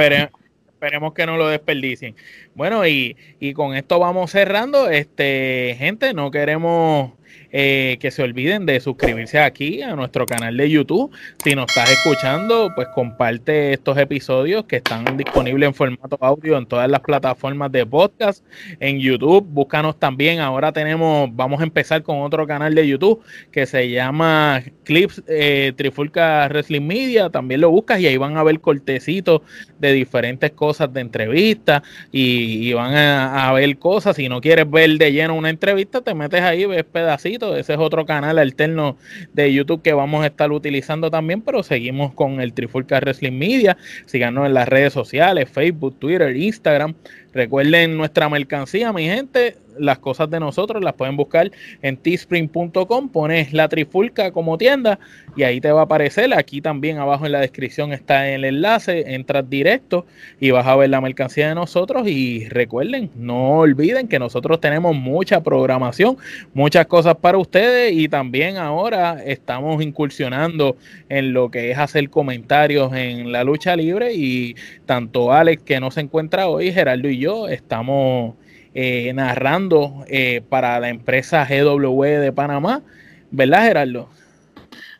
esperemos 0.69 1.15
que 1.15 1.25
no 1.25 1.39
lo 1.39 1.49
desperdicien. 1.49 2.15
Bueno, 2.55 2.87
y, 2.87 3.17
con 3.55 3.75
esto 3.75 3.99
vamos 3.99 4.33
cerrando. 4.33 4.91
Este, 4.91 5.77
gente, 5.79 6.13
no 6.13 6.31
queremos 6.31 7.13
eh, 7.51 7.97
que 8.01 8.11
se 8.11 8.23
olviden 8.23 8.67
de 8.67 8.79
suscribirse 8.79 9.39
aquí 9.39 9.81
a 9.81 9.97
nuestro 9.97 10.27
canal 10.27 10.55
de 10.55 10.69
YouTube. 10.69 11.11
Si 11.43 11.55
nos 11.55 11.67
estás 11.71 11.91
escuchando, 11.91 12.71
pues 12.75 12.89
comparte 12.95 13.73
estos 13.73 13.97
episodios 13.97 14.65
que 14.65 14.77
están 14.77 15.17
disponibles 15.17 15.69
en 15.69 15.75
formato 15.75 16.19
audio 16.21 16.59
en 16.59 16.67
todas 16.67 16.91
las 16.91 17.01
plataformas 17.01 17.73
de 17.73 17.87
podcast. 17.87 18.45
En 18.81 19.01
YouTube, 19.01 19.47
búscanos 19.49 19.99
también. 19.99 20.41
Ahora 20.41 20.73
tenemos, 20.73 21.35
vamos 21.35 21.61
a 21.61 21.65
empezar 21.65 22.03
con 22.03 22.21
otro 22.21 22.47
canal 22.47 22.75
de 22.75 22.87
YouTube 22.87 23.23
que 23.51 23.65
se 23.65 23.89
llama 23.91 24.63
Clips 24.85 25.23
eh, 25.27 25.73
Trifulca 25.75 26.49
Wrestling 26.49 26.87
Media. 26.87 27.31
También 27.31 27.63
lo 27.63 27.71
buscas 27.71 27.99
y 28.01 28.07
ahí 28.07 28.19
van 28.19 28.37
a 28.37 28.43
ver 28.43 28.61
cortecitos 28.61 29.41
de 29.79 29.95
diferentes 29.95 30.51
cosas 30.51 30.93
de 30.93 31.01
entrevistas 31.01 31.83
y, 32.13 32.75
van 32.75 32.95
a, 32.95 33.49
a 33.49 33.53
ver 33.55 33.79
cosas. 33.79 34.17
Si 34.17 34.29
no 34.29 34.43
quieres 34.43 34.71
ver 34.71 34.99
de 34.99 35.13
lleno 35.13 35.35
una 35.35 35.49
entrevista, 35.49 36.03
te 36.03 36.13
metes 36.15 36.43
ahí, 36.43 36.67
ves 36.67 36.85
pedacitos 36.85 37.38
ese 37.57 37.75
es 37.75 37.79
otro 37.79 38.05
canal 38.07 38.39
alterno 38.39 38.97
de 39.33 39.53
YouTube 39.53 39.83
que 39.83 39.93
vamos 39.93 40.23
a 40.23 40.27
estar 40.27 40.51
utilizando 40.53 41.11
también, 41.11 41.43
pero 41.43 41.63
seguimos 41.63 42.15
con 42.15 42.41
el 42.41 42.53
Trifulca 42.53 43.01
Wrestling 43.01 43.39
Media. 43.39 43.77
Síganos 44.07 44.47
en 44.47 44.55
las 44.55 44.69
redes 44.69 44.93
sociales, 44.93 45.49
Facebook, 45.51 45.99
Twitter, 45.99 46.37
Instagram. 46.37 46.95
Recuerden 47.33 47.97
nuestra 47.97 48.29
mercancía, 48.29 48.93
mi 48.93 49.05
gente 49.05 49.57
las 49.79 49.99
cosas 49.99 50.31
de 50.31 50.41
nosotros 50.41 50.83
las 50.83 50.95
pueden 50.95 51.17
buscar 51.17 51.51
en 51.83 51.97
teespring.com, 51.97 53.09
pones 53.09 53.53
la 53.53 53.69
trifulca 53.69 54.33
como 54.33 54.59
tienda 54.59 54.99
y 55.37 55.43
ahí 55.45 55.61
te 55.61 55.71
va 55.71 55.81
a 55.81 55.85
aparecer. 55.85 56.35
Aquí 56.35 56.61
también 56.61 56.99
abajo 56.99 57.27
en 57.27 57.33
la 57.33 57.41
descripción 57.41 57.93
está 57.93 58.29
el 58.29 58.45
enlace, 58.45 59.15
entras 59.15 59.49
directo 59.49 60.07
y 60.41 60.51
vas 60.51 60.67
a 60.67 60.77
ver 60.77 60.91
la 60.91 61.01
mercancía 61.01 61.49
de 61.49 61.55
nosotros 61.55 62.07
y 62.07 62.49
recuerden, 62.49 63.11
no 63.17 63.59
olviden 63.59 64.09
que 64.09 64.19
nosotros 64.19 64.61
tenemos 64.61 64.95
mucha 64.97 65.43
programación, 65.43 66.17
muchas 66.55 66.87
cosas 66.87 67.17
para 67.17 67.39
ustedes 67.39 67.93
y 67.93 68.09
también 68.09 68.57
ahora 68.57 69.23
estamos 69.25 69.83
incursionando 69.83 70.77
en 71.09 71.33
lo 71.33 71.51
que 71.51 71.71
es 71.71 71.79
hacer 71.79 72.11
comentarios 72.11 72.93
en 72.95 73.33
la 73.33 73.45
lucha 73.45 73.77
libre 73.77 74.15
y 74.15 74.57
tanto 74.87 75.33
Alex 75.33 75.63
que 75.63 75.81
no 75.81 75.91
se 75.91 76.01
encuentra 76.01 76.49
hoy, 76.49 76.73
Gerardo 76.73 77.09
y 77.09 77.18
yo 77.19 77.49
estamos 77.49 78.35
eh, 78.75 79.13
narrando 79.15 80.05
eh, 80.09 80.43
para 80.49 80.79
la 80.79 80.89
empresa 80.89 81.45
GW 81.45 82.03
de 82.21 82.33
Panamá, 82.33 82.83
¿verdad 83.31 83.65
Gerardo? 83.65 84.09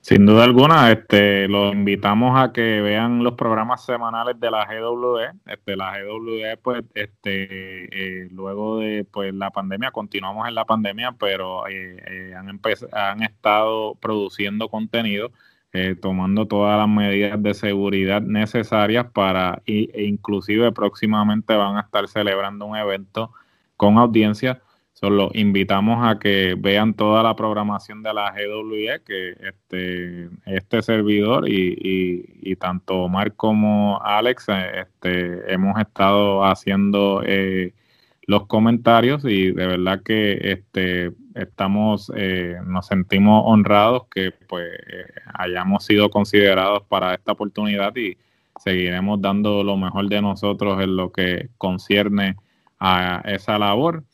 Sin 0.01 0.25
duda 0.25 0.45
alguna, 0.45 0.91
este, 0.91 1.49
los 1.49 1.75
invitamos 1.75 2.41
a 2.41 2.53
que 2.53 2.81
vean 2.81 3.23
los 3.23 3.35
programas 3.35 3.85
semanales 3.85 4.41
de 4.41 4.51
la 4.51 4.65
GW. 4.65 5.19
Este, 5.47 5.77
la 5.77 5.99
GW, 6.01 6.61
pues, 6.63 6.83
este, 6.95 8.23
eh, 8.25 8.29
luego 8.33 8.79
de 8.79 9.05
pues, 9.05 9.35
la 9.35 9.51
pandemia, 9.51 9.91
continuamos 9.91 10.49
en 10.49 10.55
la 10.55 10.65
pandemia, 10.65 11.13
pero 11.13 11.65
han, 11.67 12.61
han 12.93 13.23
estado 13.23 13.97
produciendo 13.97 14.69
contenido, 14.69 15.31
tomando 16.01 16.47
todas 16.47 16.79
las 16.79 16.89
medidas 16.89 17.43
de 17.43 17.55
seguridad 17.55 18.23
necesarias 18.23 19.07
para, 19.13 19.63
e 19.67 20.05
inclusive 20.05 20.73
próximamente 20.73 21.55
van 21.55 21.77
a 21.77 21.81
estar 21.83 22.09
celebrando 22.09 22.67
un 22.67 22.77
evento 22.77 23.33
con 23.77 23.97
audiencia. 23.97 24.61
Solo 25.01 25.31
invitamos 25.33 26.05
a 26.05 26.19
que 26.19 26.57
vean 26.59 26.93
toda 26.93 27.23
la 27.23 27.37
programación 27.37 28.03
de 28.03 28.13
la 28.13 28.33
GWE, 28.33 29.01
que 29.07 29.31
este, 29.31 30.29
este 30.45 30.83
servidor 30.83 31.49
y, 31.49 32.57
tanto 32.57 33.05
Omar 33.05 33.35
como 33.37 34.01
Alex 34.03 34.49
eh, 34.49 34.81
este, 34.81 35.55
hemos 35.55 35.79
estado 35.81 36.45
haciendo 36.45 37.23
eh, 37.25 37.75
los 38.29 38.47
comentarios 38.47 39.25
y 39.25 39.53
de 39.53 39.67
verdad 39.67 40.03
que 40.05 40.39
este, 40.43 41.13
estamos, 41.35 42.13
eh, 42.15 42.57
nos 42.67 42.87
sentimos 42.87 43.43
honrados 43.47 44.03
que 44.11 44.33
pues 44.47 44.69
hayamos 45.33 45.87
sido 45.87 46.11
considerados 46.11 46.83
para 46.89 47.15
esta 47.15 47.33
oportunidad 47.33 47.97
y 47.97 48.19
seguiremos 48.59 49.23
dando 49.23 49.65
lo 49.65 49.79
mejor 49.79 50.11
de 50.11 50.21
nosotros 50.21 50.79
en 50.83 50.95
lo 50.95 51.11
que 51.11 51.49
concierne 51.57 52.37
a 52.79 53.23
esa 53.25 53.59
labor. 53.59 54.05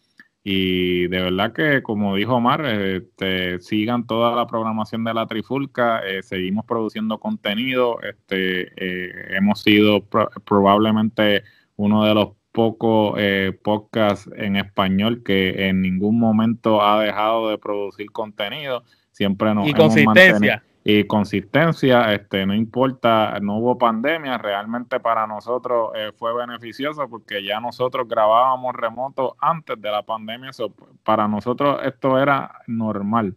Y 0.44 1.08
de 1.08 1.20
verdad 1.20 1.52
que, 1.52 1.82
como 1.82 2.14
dijo 2.14 2.34
Omar, 2.36 2.64
este, 2.66 3.58
sigan 3.58 4.06
toda 4.06 4.36
la 4.36 4.46
programación 4.46 5.02
de 5.02 5.14
la 5.14 5.26
Trifulca, 5.26 6.06
eh, 6.06 6.22
seguimos 6.22 6.66
produciendo 6.66 7.18
contenido, 7.18 7.98
este, 8.02 8.70
eh, 8.76 9.34
hemos 9.36 9.62
sido 9.62 10.06
probablemente 10.44 11.42
uno 11.76 12.04
de 12.04 12.14
los 12.14 12.28
pocos 12.54 13.16
eh, 13.18 13.58
podcasts 13.64 14.30
en 14.36 14.54
español 14.54 15.24
que 15.24 15.66
en 15.66 15.82
ningún 15.82 16.20
momento 16.20 16.80
ha 16.80 17.02
dejado 17.02 17.50
de 17.50 17.58
producir 17.58 18.12
contenido, 18.12 18.84
siempre 19.10 19.52
nos 19.52 19.66
y 19.66 19.72
consistencia. 19.72 20.62
y 20.84 21.02
consistencia, 21.02 22.14
este, 22.14 22.46
no 22.46 22.54
importa, 22.54 23.40
no 23.42 23.58
hubo 23.58 23.76
pandemia, 23.76 24.38
realmente 24.38 25.00
para 25.00 25.26
nosotros 25.26 25.90
eh, 25.96 26.12
fue 26.16 26.32
beneficioso 26.32 27.08
porque 27.10 27.44
ya 27.44 27.58
nosotros 27.58 28.06
grabábamos 28.06 28.72
remoto 28.76 29.34
antes 29.40 29.80
de 29.82 29.90
la 29.90 30.04
pandemia, 30.04 30.52
para 31.02 31.26
nosotros 31.26 31.80
esto 31.84 32.20
era 32.20 32.60
normal. 32.68 33.34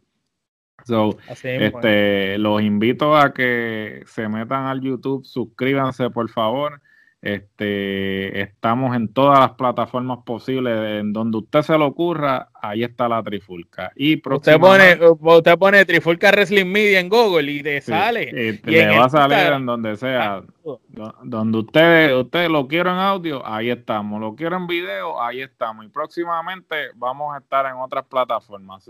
So, 0.86 1.18
este, 1.44 2.38
los 2.38 2.62
invito 2.62 3.18
a 3.18 3.34
que 3.34 4.04
se 4.06 4.30
metan 4.30 4.68
al 4.68 4.80
YouTube, 4.82 5.26
suscríbanse 5.26 6.12
por 6.12 6.30
favor, 6.30 6.82
este, 7.22 8.42
estamos 8.42 8.96
en 8.96 9.12
todas 9.12 9.40
las 9.40 9.52
plataformas 9.52 10.20
posibles. 10.24 11.02
En 11.02 11.14
donde 11.14 11.40
usted 11.40 11.62
se 11.64 11.78
le 11.78 11.84
ocurra, 11.84 12.50
ahí 12.54 12.84
está 12.84 13.10
la 13.10 13.24
Trifulca. 13.24 13.92
Y 13.96 14.22
usted 14.30 14.60
pone, 14.60 14.98
usted 15.20 15.58
pone 15.58 15.86
Trifulca 15.86 16.32
Wrestling 16.32 16.72
Media 16.72 17.00
en 17.00 17.10
Google 17.10 17.52
y 17.52 17.64
te 17.64 17.82
sale. 17.82 18.30
Y, 18.30 18.70
le 18.70 18.98
va 18.98 19.06
a 19.06 19.10
salir 19.10 19.54
en 19.54 19.66
donde 19.66 19.98
sea. 19.98 20.44
Donde 21.24 21.58
usted, 21.58 22.16
usted 22.16 22.50
lo 22.50 22.68
quiere 22.68 22.90
en 22.90 22.98
audio, 22.98 23.46
ahí 23.46 23.72
estamos. 23.72 24.22
Lo 24.22 24.36
quiere 24.36 24.56
en 24.56 24.68
video, 24.68 25.22
ahí 25.22 25.42
estamos. 25.42 25.86
Y 25.86 25.90
próximamente 25.90 26.76
vamos 26.96 27.36
a 27.36 27.40
estar 27.40 27.66
en 27.66 27.78
otras 27.78 28.06
plataformas. 28.06 28.88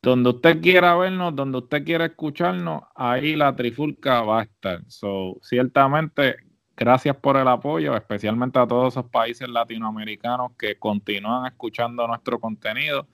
donde 0.00 0.30
usted 0.30 0.60
quiera 0.60 0.94
vernos, 0.94 1.34
donde 1.34 1.58
usted 1.58 1.84
quiera 1.84 2.04
escucharnos, 2.04 2.82
ahí 2.94 3.34
la 3.34 3.56
Trifulca 3.56 4.22
va 4.22 4.40
a 4.40 4.42
estar. 4.44 4.80
So, 4.86 5.38
ciertamente 5.42 6.47
Gracias 6.78 7.16
por 7.16 7.36
el 7.36 7.48
apoyo, 7.48 7.96
especialmente 7.96 8.56
a 8.60 8.66
todos 8.66 8.94
esos 8.94 9.06
países 9.10 9.48
latinoamericanos 9.48 10.52
que 10.56 10.76
continúan 10.78 11.44
escuchando 11.46 12.06
nuestro 12.06 12.38
contenido. 12.38 13.08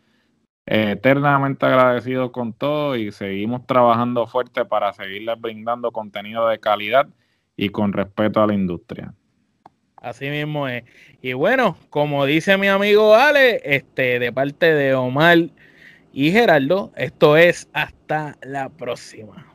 eternamente 0.67 1.65
agradecidos 1.65 2.31
con 2.31 2.53
todo 2.53 2.97
y 2.97 3.11
seguimos 3.11 3.67
trabajando 3.67 4.27
fuerte 4.27 4.65
para 4.67 4.93
seguirles 4.93 5.41
brindando 5.41 5.93
contenido 5.93 6.47
de 6.49 6.59
calidad 6.59 7.07
y 7.57 7.71
con 7.71 7.93
respeto 7.95 8.43
a 8.43 8.47
la 8.47 8.55
industria. 8.55 9.15
Así 9.97 10.29
mismo 10.29 10.69
es. 10.69 10.85
Y 11.23 11.33
bueno, 11.33 11.79
como 11.89 12.27
dice 12.27 12.59
mi 12.59 12.69
amigo 12.69 13.15
Ale, 13.15 13.63
este, 13.65 14.19
de 14.19 14.31
parte 14.31 14.75
de 14.75 14.95
Omar 14.95 15.39
y 16.13 16.33
Gerardo, 16.33 16.93
esto 16.97 17.39
es 17.39 17.69
hasta 17.73 18.37
la 18.43 18.69
próxima. 18.69 19.54